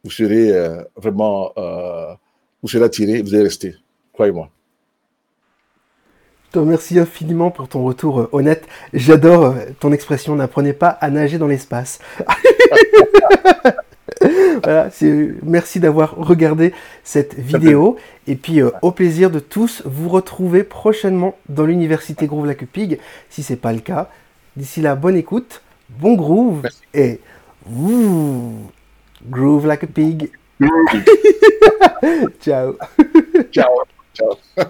vous 0.04 0.12
serez 0.12 0.52
euh, 0.52 0.84
vraiment, 0.96 1.52
euh, 1.58 2.14
vous 2.62 2.70
serez 2.70 2.86
attiré, 2.86 3.22
vous 3.22 3.34
allez 3.34 3.44
rester. 3.44 3.76
Croyez-moi. 4.14 4.50
Je 6.50 6.54
te 6.54 6.60
remercie 6.60 6.98
infiniment 6.98 7.52
pour 7.52 7.68
ton 7.68 7.84
retour 7.84 8.22
euh, 8.22 8.30
honnête. 8.32 8.68
J'adore 8.92 9.44
euh, 9.44 9.54
ton 9.80 9.92
expression 9.92 10.36
n'apprenez 10.36 10.74
pas 10.74 10.90
à 10.90 11.12
nager 11.12 11.38
dans 11.38 11.46
l'espace. 11.46 12.00
voilà, 14.64 14.90
merci 15.44 15.80
d'avoir 15.80 16.16
regardé 16.16 16.74
cette 17.04 17.36
vidéo. 17.36 17.98
Et 18.26 18.36
puis 18.36 18.64
euh, 18.64 18.72
au 18.82 18.90
plaisir 18.90 19.30
de 19.30 19.38
tous 19.38 19.84
vous 19.86 20.10
retrouver 20.10 20.64
prochainement 20.64 21.38
dans 21.50 21.66
l'université 21.66 22.26
Groove 22.26 22.48
Like 22.48 22.64
a 22.64 22.66
Pig, 22.66 23.00
si 23.30 23.44
c'est 23.44 23.56
pas 23.56 23.72
le 23.72 23.82
cas. 23.82 24.10
D'ici 24.58 24.82
là, 24.82 24.96
bonne 24.96 25.18
écoute, 25.18 25.62
bon 26.00 26.16
groove 26.16 26.64
et 26.96 27.20
groove 29.30 29.68
like 29.68 29.84
a 29.84 29.88
pig. 29.88 30.32
ciao. 32.42 32.76
Ciao. 33.52 33.70
Ciao. 34.16 34.36